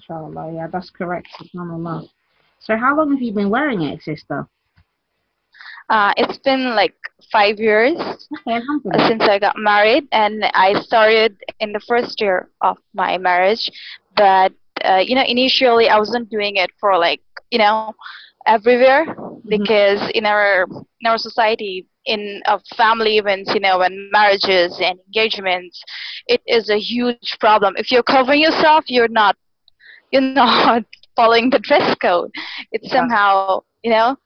Inshallah, 0.08 0.52
yeah, 0.54 0.66
that's 0.68 0.90
correct. 0.90 1.28
Subhanallah. 1.40 2.08
So 2.60 2.76
how 2.76 2.96
long 2.96 3.12
have 3.12 3.22
you 3.22 3.32
been 3.32 3.50
wearing 3.50 3.82
it, 3.82 4.02
sister? 4.02 4.48
Uh, 5.90 6.12
it's 6.16 6.38
been 6.38 6.74
like 6.74 6.94
five 7.32 7.58
years 7.58 7.96
since 9.06 9.22
I 9.22 9.38
got 9.38 9.56
married, 9.58 10.04
and 10.12 10.44
I 10.54 10.74
started 10.80 11.36
in 11.60 11.72
the 11.72 11.80
first 11.80 12.20
year 12.20 12.48
of 12.62 12.78
my 12.94 13.18
marriage. 13.18 13.70
But 14.16 14.52
uh, 14.84 15.02
you 15.04 15.14
know, 15.14 15.24
initially 15.26 15.88
I 15.88 15.98
wasn't 15.98 16.30
doing 16.30 16.56
it 16.56 16.70
for 16.80 16.98
like 16.98 17.20
you 17.50 17.58
know 17.58 17.86
everywhere 18.46 19.04
because 19.48 20.00
in 20.14 20.26
our 20.26 20.66
in 21.00 21.06
our 21.06 21.18
society, 21.18 21.86
in 22.06 22.42
uh, 22.46 22.58
family 22.76 23.18
events, 23.18 23.52
you 23.54 23.60
know, 23.60 23.80
and 23.82 24.10
marriages 24.12 24.78
and 24.82 24.98
engagements, 25.06 25.82
it 26.26 26.42
is 26.46 26.70
a 26.70 26.78
huge 26.78 27.36
problem. 27.40 27.74
If 27.76 27.90
you're 27.90 28.02
covering 28.04 28.40
yourself, 28.42 28.84
you're 28.88 29.08
not 29.08 29.36
you're 30.12 30.22
not 30.32 30.84
following 31.16 31.50
the 31.50 31.58
dress 31.58 31.94
code. 31.96 32.30
It's 32.72 32.90
Yeah. 32.92 33.06
somehow 33.06 33.60
you 33.82 33.90
know 33.90 34.16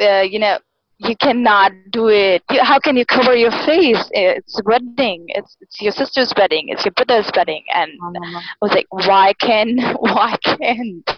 uh, 0.00 0.20
you 0.22 0.38
know 0.38 0.58
you 0.98 1.16
cannot 1.16 1.72
do 1.90 2.08
it. 2.08 2.42
How 2.48 2.78
can 2.78 2.96
you 2.96 3.04
cover 3.04 3.34
your 3.34 3.50
face? 3.50 4.08
It's 4.12 4.60
wedding. 4.64 5.26
It's 5.28 5.56
it's 5.60 5.80
your 5.80 5.92
sister's 5.92 6.32
wedding. 6.36 6.68
It's 6.68 6.84
your 6.84 6.92
brother's 6.92 7.30
wedding, 7.36 7.64
and. 7.74 7.90
I 8.02 8.42
was 8.60 8.72
like, 8.72 8.86
why 8.90 9.32
can 9.40 9.78
why 10.00 10.36
can't 10.44 11.10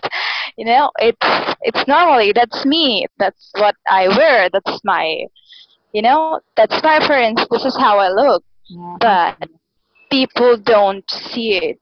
you 0.57 0.65
know? 0.65 0.91
It's 0.99 1.57
it's 1.63 1.87
normally 1.87 2.33
that's 2.33 2.65
me. 2.65 3.07
That's 3.19 3.51
what 3.59 3.75
I 3.89 4.09
wear. 4.09 4.49
That's 4.51 4.81
my 4.85 5.25
you 5.93 6.03
know 6.03 6.41
that's 6.57 6.83
my 6.83 6.97
appearance. 6.97 7.45
This 7.51 7.65
is 7.65 7.77
how 7.77 7.99
I 7.99 8.09
look. 8.09 8.45
But 9.01 9.49
people 10.11 10.57
don't 10.57 11.09
see 11.11 11.57
it. 11.57 11.81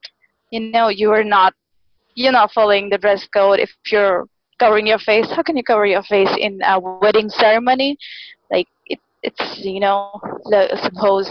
You 0.50 0.61
know, 0.61 0.88
you 0.88 1.11
are 1.12 1.24
not 1.24 1.54
you're 2.14 2.33
not 2.33 2.52
following 2.52 2.90
the 2.90 2.98
dress 2.98 3.26
code 3.26 3.59
if 3.59 3.70
you're 3.90 4.26
covering 4.58 4.86
your 4.86 4.98
face. 4.98 5.26
How 5.30 5.42
can 5.42 5.56
you 5.56 5.64
cover 5.64 5.86
your 5.86 6.02
face 6.02 6.34
in 6.38 6.60
a 6.64 6.78
wedding 6.78 7.28
ceremony? 7.28 7.96
Like 8.50 8.68
it, 8.86 9.00
it's 9.22 9.64
you 9.64 9.80
know, 9.80 10.20
the, 10.44 10.78
suppose 10.82 11.28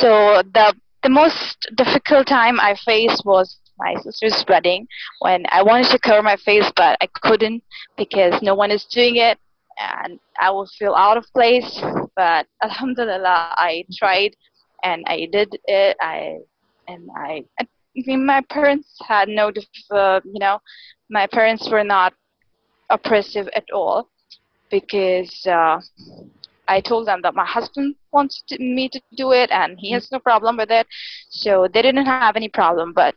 so 0.00 0.42
the 0.54 0.74
the 1.02 1.08
most 1.08 1.68
difficult 1.74 2.26
time 2.26 2.60
I 2.60 2.76
faced 2.84 3.24
was 3.24 3.58
my 3.78 3.94
sister's 4.02 4.44
wedding 4.48 4.86
when 5.20 5.44
I 5.48 5.62
wanted 5.62 5.88
to 5.90 5.98
cover 5.98 6.22
my 6.22 6.36
face 6.36 6.70
but 6.76 6.96
I 7.00 7.08
couldn't 7.22 7.64
because 7.96 8.40
no 8.42 8.54
one 8.54 8.70
is 8.70 8.84
doing 8.84 9.16
it 9.16 9.38
and 9.78 10.20
I 10.38 10.50
would 10.50 10.68
feel 10.78 10.94
out 10.94 11.16
of 11.16 11.24
place. 11.32 11.80
But 12.16 12.46
Alhamdulillah, 12.62 13.54
I 13.56 13.84
tried 13.96 14.36
and 14.84 15.04
I 15.06 15.28
did 15.30 15.56
it. 15.64 15.96
I 16.00 16.38
and 16.88 17.08
I, 17.16 17.44
I 17.60 17.66
mean, 17.94 18.26
my 18.26 18.42
parents 18.50 18.98
had 19.06 19.28
no, 19.28 19.52
uh, 19.90 20.20
you 20.24 20.40
know, 20.40 20.60
my 21.10 21.26
parents 21.26 21.68
were 21.70 21.84
not 21.84 22.12
oppressive 22.92 23.48
at 23.54 23.64
all 23.72 24.08
because 24.70 25.44
uh, 25.46 25.80
I 26.68 26.80
told 26.80 27.08
them 27.08 27.20
that 27.22 27.34
my 27.34 27.44
husband 27.44 27.96
wants 28.12 28.42
to, 28.48 28.58
me 28.58 28.88
to 28.88 29.00
do 29.16 29.32
it 29.32 29.50
and 29.50 29.78
he 29.78 29.92
has 29.92 30.10
no 30.12 30.18
problem 30.18 30.56
with 30.56 30.70
it. 30.70 30.86
So 31.28 31.68
they 31.72 31.82
didn't 31.82 32.06
have 32.06 32.36
any 32.36 32.48
problem. 32.48 32.92
But 32.92 33.14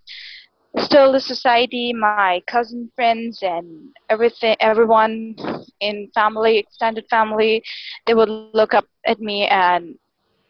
still, 0.79 1.11
the 1.13 1.19
society, 1.19 1.93
my 1.93 2.41
cousin 2.47 2.91
friends, 2.95 3.39
and 3.41 3.89
everything, 4.09 4.55
everyone 4.59 5.35
in 5.79 6.09
family, 6.13 6.57
extended 6.57 7.05
family, 7.09 7.63
they 8.07 8.13
would 8.13 8.29
look 8.29 8.73
up 8.73 8.85
at 9.05 9.19
me 9.19 9.47
and 9.47 9.95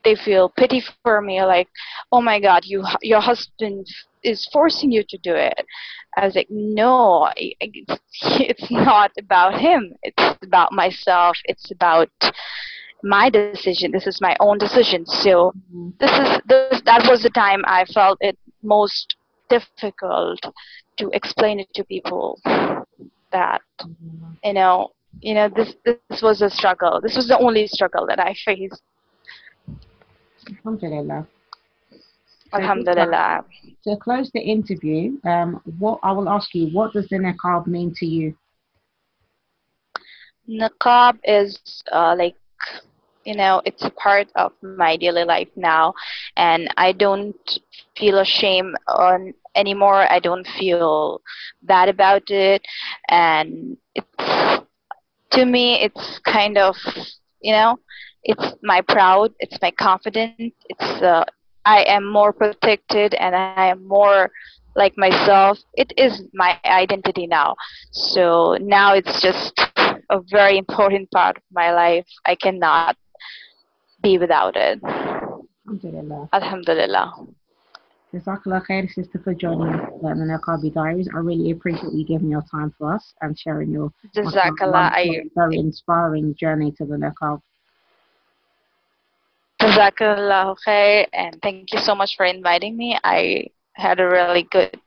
they 0.03 0.15
feel 0.15 0.49
pity 0.49 0.83
for 1.03 1.21
me, 1.21 1.43
like, 1.43 1.67
oh 2.11 2.21
my 2.21 2.39
God, 2.39 2.63
you, 2.65 2.83
your 3.01 3.21
husband 3.21 3.87
is 4.25 4.49
forcing 4.53 4.91
you 4.91 5.03
to 5.09 5.17
do 5.23 5.35
it. 5.35 5.65
I 6.17 6.25
was 6.25 6.35
like, 6.35 6.49
no, 6.49 7.29
it's, 7.37 8.71
not 8.71 9.11
about 9.19 9.59
him. 9.59 9.93
It's 10.03 10.43
about 10.43 10.73
myself. 10.73 11.37
It's 11.45 11.71
about 11.71 12.09
my 13.03 13.29
decision. 13.29 13.91
This 13.91 14.07
is 14.07 14.21
my 14.21 14.35
own 14.39 14.59
decision. 14.59 15.05
So 15.05 15.53
Mhm. 15.73 15.93
this 15.99 16.11
is 16.23 16.41
this, 16.59 16.81
that 16.85 17.07
was 17.09 17.23
the 17.23 17.29
time 17.31 17.63
I 17.67 17.85
felt 17.85 18.17
it 18.21 18.37
most 18.63 19.15
difficult 19.49 20.39
to 20.97 21.09
explain 21.13 21.59
it 21.59 21.69
to 21.75 21.83
people 21.83 22.39
that 23.31 23.61
you 24.43 24.53
know 24.53 24.91
you 25.21 25.33
know 25.35 25.49
this 25.49 25.75
this 25.85 26.21
was 26.21 26.41
a 26.41 26.49
struggle. 26.49 26.99
This 27.01 27.15
was 27.15 27.27
the 27.27 27.37
only 27.39 27.67
struggle 27.67 28.05
that 28.07 28.19
I 28.19 28.33
faced. 28.45 28.81
Alhamdulillah. 30.49 31.27
Alhamdulillah. 32.55 33.45
To 33.83 33.95
close 33.97 34.31
the 34.33 34.41
interview, 34.41 35.19
um, 35.25 35.61
what 35.79 35.99
I 36.03 36.11
will 36.11 36.29
ask 36.29 36.53
you, 36.55 36.67
what 36.73 36.93
does 36.93 37.07
the 37.09 37.17
niqab 37.17 37.67
mean 37.67 37.93
to 37.97 38.05
you? 38.05 38.35
Niqab 40.49 41.17
is 41.23 41.59
uh, 41.91 42.15
like 42.17 42.35
you 43.25 43.35
know 43.35 43.61
it's 43.65 43.83
a 43.83 43.89
part 43.91 44.27
of 44.35 44.51
my 44.61 44.95
daily 44.95 45.23
life 45.23 45.49
now 45.55 45.93
and 46.37 46.71
i 46.77 46.91
don't 46.91 47.59
feel 47.97 48.19
ashamed 48.19 48.75
on 48.87 49.33
anymore 49.55 50.09
i 50.11 50.19
don't 50.19 50.47
feel 50.57 51.21
bad 51.63 51.89
about 51.89 52.23
it 52.29 52.61
and 53.09 53.77
it's 53.95 54.61
to 55.31 55.45
me 55.45 55.75
it's 55.81 56.19
kind 56.23 56.57
of 56.57 56.75
you 57.41 57.51
know 57.51 57.77
it's 58.23 58.53
my 58.63 58.81
proud 58.87 59.33
it's 59.39 59.57
my 59.61 59.71
confidence 59.71 60.53
it's 60.69 61.01
uh, 61.01 61.25
i 61.65 61.83
am 61.83 62.05
more 62.11 62.31
protected 62.33 63.13
and 63.15 63.35
i 63.35 63.67
am 63.67 63.85
more 63.87 64.31
like 64.75 64.93
myself 64.97 65.57
it 65.73 65.91
is 65.97 66.23
my 66.33 66.59
identity 66.65 67.27
now 67.27 67.55
so 67.91 68.57
now 68.61 68.93
it's 68.93 69.21
just 69.21 69.59
a 70.09 70.19
very 70.29 70.57
important 70.57 71.09
part 71.11 71.37
of 71.37 71.43
my 71.51 71.71
life 71.73 72.05
i 72.25 72.35
cannot 72.35 72.95
be 74.01 74.17
without 74.17 74.55
it 74.55 74.79
Alhamdulillah. 75.67 76.29
alhamdulillah 76.33 77.13
Jazakallah 78.15 78.65
khair, 78.65 78.89
sister, 78.89 79.19
for 79.21 79.33
joining 79.33 79.73
us 79.73 79.89
on 80.01 80.19
the 80.19 80.25
Niqabi 80.25 80.73
Diaries. 80.73 81.09
I 81.13 81.17
really 81.17 81.51
appreciate 81.51 81.91
you 81.91 82.05
giving 82.05 82.29
your 82.29 82.43
time 82.49 82.73
for 82.77 82.93
us 82.93 83.13
and 83.21 83.37
sharing 83.37 83.71
your 83.71 83.91
jazakallah 84.15 84.93
very 85.35 85.57
inspiring 85.57 86.33
journey 86.35 86.71
to 86.77 86.85
the 86.85 86.95
Niqab. 86.95 87.41
Jazakallah 89.65 90.55
khair 90.65 91.07
and 91.13 91.41
thank 91.41 91.73
you 91.73 91.79
so 91.79 91.95
much 91.95 92.15
for 92.17 92.25
inviting 92.25 92.77
me 92.77 92.97
i 93.03 93.43
had 93.73 93.99
a 93.99 94.07
really 94.07 94.43
good 94.51 94.77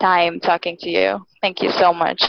time 0.00 0.40
talking 0.40 0.76
to 0.78 0.88
you 0.88 1.18
thank 1.40 1.60
you 1.62 1.70
so 1.70 1.92
much. 1.92 2.22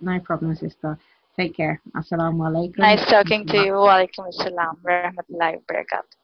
No 0.00 0.20
problem, 0.20 0.54
sister. 0.54 0.98
Take 1.36 1.56
care. 1.56 1.80
Assalamu 1.96 2.42
alaikum. 2.48 2.78
nice 2.78 3.04
talking 3.10 3.46
to 3.46 3.56
you 3.56 3.72
wa 3.72 3.96
alaikum 3.96 4.26
assalam 4.30 4.74
rahmatullahi 4.82 5.58
wa 5.58 5.64
barakatuh 5.70 6.17